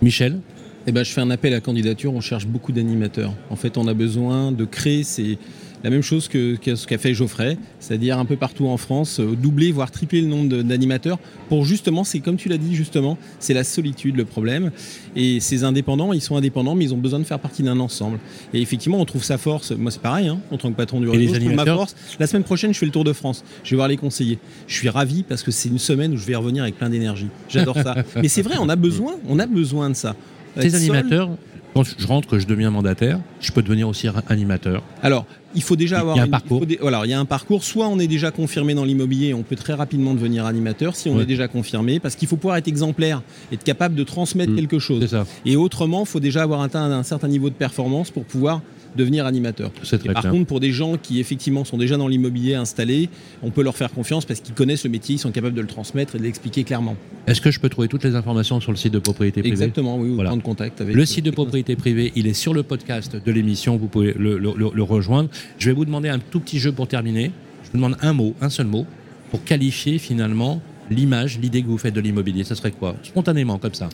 Michel, 0.03 0.41
Eh 0.87 0.93
ben, 0.93 1.05
je 1.05 1.13
fais 1.13 1.21
un 1.21 1.31
appel 1.31 1.53
à 1.55 1.61
candidature, 1.61 2.13
on 2.15 2.21
cherche 2.23 2.47
beaucoup 2.47 2.73
d'animateurs. 2.73 3.35
En 3.51 3.57
fait, 3.57 3.77
on 3.77 3.87
a 3.87 3.95
besoin 3.95 4.51
de 4.51 4.65
créer 4.65 5.03
ces... 5.05 5.39
la 5.83 5.91
même 5.91 6.03
chose 6.03 6.29
que, 6.29 6.57
que 6.57 6.75
ce 6.75 6.87
qu'a 6.87 6.99
fait 6.99 7.15
Geoffrey, 7.15 7.57
c'est-à-dire 7.79 8.19
un 8.19 8.25
peu 8.25 8.37
partout 8.37 8.67
en 8.67 8.77
France, 8.77 9.21
euh, 9.21 9.35
doubler, 9.35 9.73
voire 9.73 9.91
tripler 9.91 10.21
le 10.21 10.29
nombre 10.29 10.63
d'animateurs 10.63 11.19
pour 11.49 11.65
justement, 11.65 12.05
c'est 12.05 12.21
comme 12.21 12.37
tu 12.37 12.49
l'as 12.49 12.59
dit 12.59 12.75
justement, 12.75 13.19
c'est 13.39 13.55
la 13.55 13.65
solitude 13.65 14.17
le 14.17 14.25
problème. 14.25 14.71
Et 15.17 15.41
ces 15.41 15.65
indépendants, 15.65 16.13
ils 16.13 16.21
sont 16.21 16.37
indépendants, 16.37 16.75
mais 16.75 16.85
ils 16.85 16.95
ont 16.95 16.99
besoin 16.99 17.19
de 17.19 17.25
faire 17.25 17.41
partie 17.41 17.63
d'un 17.63 17.81
ensemble. 17.81 18.19
Et 18.55 18.61
effectivement, 18.61 19.01
on 19.01 19.05
trouve 19.05 19.25
sa 19.25 19.39
force. 19.39 19.73
Moi, 19.73 19.91
c'est 19.91 20.03
pareil, 20.03 20.29
hein, 20.29 20.39
en 20.51 20.59
tant 20.59 20.71
que 20.71 20.77
patron 20.77 21.01
du 21.01 21.09
réseau, 21.09 21.35
je 21.35 21.41
trouve 21.41 21.55
ma 21.55 21.67
force. 21.67 21.97
La 22.19 22.27
semaine 22.27 22.45
prochaine, 22.45 22.73
je 22.73 22.79
fais 22.79 22.87
le 22.87 22.93
tour 22.93 23.05
de 23.05 23.13
France. 23.13 23.45
Je 23.65 23.71
vais 23.71 23.77
voir 23.77 23.89
les 23.89 23.97
conseillers. 23.97 24.39
Je 24.67 24.75
suis 24.75 24.89
ravi 24.89 25.23
parce 25.23 25.43
que 25.43 25.51
c'est 25.51 25.69
une 25.69 25.79
semaine 25.79 26.13
où 26.13 26.17
je 26.17 26.27
vais 26.27 26.37
revenir 26.37 26.63
avec 26.63 26.79
plein 26.79 26.91
d'énergie. 26.91 27.29
J'adore 27.49 27.77
ça. 27.77 27.97
mais 28.17 28.29
c'est 28.29 28.43
vrai, 28.43 28.57
on 28.61 28.69
a 28.69 28.77
besoin, 28.77 29.15
on 29.29 29.39
a 29.39 29.47
besoin 29.47 29.91
de 29.91 29.95
ça. 29.95 30.15
ces 30.57 30.75
animateurs, 30.75 31.31
quand 31.75 31.85
je 31.85 32.07
rentre, 32.07 32.29
que 32.29 32.39
je 32.39 32.47
deviens 32.47 32.71
mandataire, 32.71 33.21
je 33.41 33.53
peux 33.53 33.63
devenir 33.63 33.89
aussi 33.89 34.09
animateur. 34.29 34.83
Alors, 35.03 35.27
il 35.55 35.63
faut 35.63 35.77
déjà 35.77 35.97
Il 35.97 35.99
y 35.99 35.99
a 35.99 36.01
avoir 36.03 36.19
un 36.19 36.25
une- 36.25 36.31
parcours. 36.31 36.59
il 36.59 36.61
faut 36.61 36.67
dé- 36.67 36.79
voilà, 36.81 37.03
il 37.05 37.11
y 37.11 37.13
a 37.15 37.21
un 37.21 37.25
parcours. 37.25 37.65
Soit 37.65 37.89
on 37.89 37.99
est 37.99 38.07
déjà 38.07 38.31
confirmé 38.31 38.75
dans 38.75 38.85
l'immobilier, 38.85 39.35
on 39.35 39.43
peut 39.43 39.57
très 39.57 39.75
rapidement 39.75 40.15
devenir 40.15 40.47
animateur 40.47 40.97
si 40.97 41.09
on 41.09 41.17
Ouais. 41.17 41.23
est 41.23 41.27
déjà 41.27 41.49
confirmé, 41.49 41.99
parce 42.01 42.15
qu'il 42.17 42.29
faut 42.29 42.37
pouvoir 42.37 42.57
être 42.57 42.69
exemplaire, 42.69 43.23
être 43.53 43.65
capable 43.65 43.95
de 43.95 44.05
transmettre 44.05 44.53
Mm. 44.53 44.57
quelque 44.57 44.79
chose. 44.79 45.07
Ça. 45.07 45.27
Et 45.45 45.57
autrement, 45.57 46.01
il 46.03 46.07
faut 46.07 46.21
déjà 46.21 46.43
avoir 46.43 46.61
atteint 46.63 46.91
un 46.91 47.03
certain 47.03 47.29
niveau 47.29 47.49
de 47.51 47.55
performance 47.55 48.11
pour 48.11 48.25
pouvoir 48.25 48.61
devenir 48.97 49.25
animateur. 49.25 49.71
Par 49.71 50.01
clair. 50.01 50.33
contre, 50.33 50.47
pour 50.47 50.59
des 50.59 50.73
gens 50.73 50.97
qui 51.01 51.21
effectivement 51.21 51.65
sont 51.65 51.79
déjà 51.79 51.97
dans 51.97 52.09
l'immobilier 52.09 52.55
installés, 52.57 53.09
on 53.41 53.51
peut 53.51 53.63
leur 53.63 53.77
faire 53.77 53.93
confiance 53.93 54.25
parce 54.25 54.41
qu'ils 54.41 54.53
connaissent 54.55 54.83
le 54.83 54.91
métier, 54.91 55.15
ils 55.15 55.19
sont 55.19 55.31
capables 55.31 55.55
de 55.55 55.61
le 55.61 55.69
transmettre 55.69 56.17
et 56.17 56.19
de 56.19 56.25
l'expliquer 56.25 56.65
clairement. 56.65 56.97
Est-ce 57.29 57.41
que 57.41 57.53
je 57.53 57.61
peux 57.61 57.69
trouver 57.69 57.87
toutes 57.87 58.03
les 58.03 58.17
informations 58.17 58.59
sur 58.61 58.73
le 58.73 58.77
site 58.77 58.93
de 58.93 58.99
propriété 58.99 59.43
privée? 59.43 59.53
Exactement, 59.53 59.97
oui, 59.97 60.09
ou 60.09 60.15
Voilà. 60.17 60.31
prendre 60.31 60.43
contact 60.43 60.81
avec 60.81 60.97
Le 60.97 61.07
site 61.07 61.25
de 61.25 61.31
propriété 61.31 61.77
privée, 61.77 62.11
il 62.17 62.27
est 62.27 62.35
sur 62.35 62.53
le 62.53 62.65
podcast 62.65 63.15
de 63.25 63.31
l'émission, 63.31 63.77
vous 63.77 63.87
pouvez 63.87 64.13
le, 64.19 64.39
le- 64.39 64.55
le- 64.57 64.71
le 64.75 64.83
rejoindre. 64.83 65.29
Je 65.59 65.69
vais 65.71 65.75
vous 65.75 65.85
demander 65.85 66.09
un 66.09 66.19
tout 66.19 66.41
petit 66.41 66.59
jeu 66.59 66.73
pour 66.73 66.89
terminer. 66.89 67.31
Je 67.65 67.71
vous 67.71 67.77
demande 67.79 67.97
un 68.01 68.13
mot, 68.13 68.35
un 68.41 68.51
seul 68.51 68.67
mot. 68.67 68.87
pour 69.31 69.45
qualifier 69.45 69.99
finalement 69.99 70.61
l'image, 70.91 71.39
l'idée 71.39 71.63
que 71.63 71.69
vous 71.69 71.79
faites 71.79 71.95
de 71.95 72.01
l'immobilier 72.01 72.43
Ça 72.45 72.55
serait 72.57 72.73
quoi? 72.73 72.97
Spontanément, 73.03 73.59
comme 73.59 73.75
ça. 73.75 73.89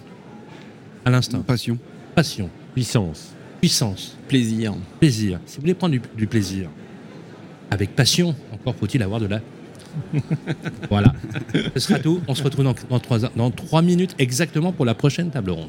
À 1.04 1.10
l'instant. 1.10 1.40
Passion. 1.42 1.78
Passion, 2.14 2.48
Puissance. 2.72 3.34
puissance, 3.60 4.16
Plaisir. 4.28 4.74
plaisir. 4.98 5.38
Si 5.44 5.56
vous 5.56 5.60
voulez 5.62 5.74
prendre 5.74 5.92
du, 5.92 6.00
du 6.16 6.26
plaisir, 6.26 6.70
avec 7.70 7.94
passion, 7.94 8.34
encore 8.52 8.74
faut-il 8.74 9.02
avoir 9.02 9.20
de 9.20 9.26
la. 9.26 9.40
voilà. 10.90 11.12
Ce 11.74 11.80
sera 11.80 11.98
tout. 11.98 12.20
On 12.28 12.34
se 12.34 12.42
retrouve 12.42 12.64
dans, 12.64 12.74
dans, 12.88 12.98
trois, 13.00 13.18
dans 13.18 13.50
trois 13.50 13.82
minutes 13.82 14.14
exactement 14.18 14.72
pour 14.72 14.84
la 14.86 14.94
prochaine 14.94 15.30
table 15.30 15.50
ronde. 15.50 15.68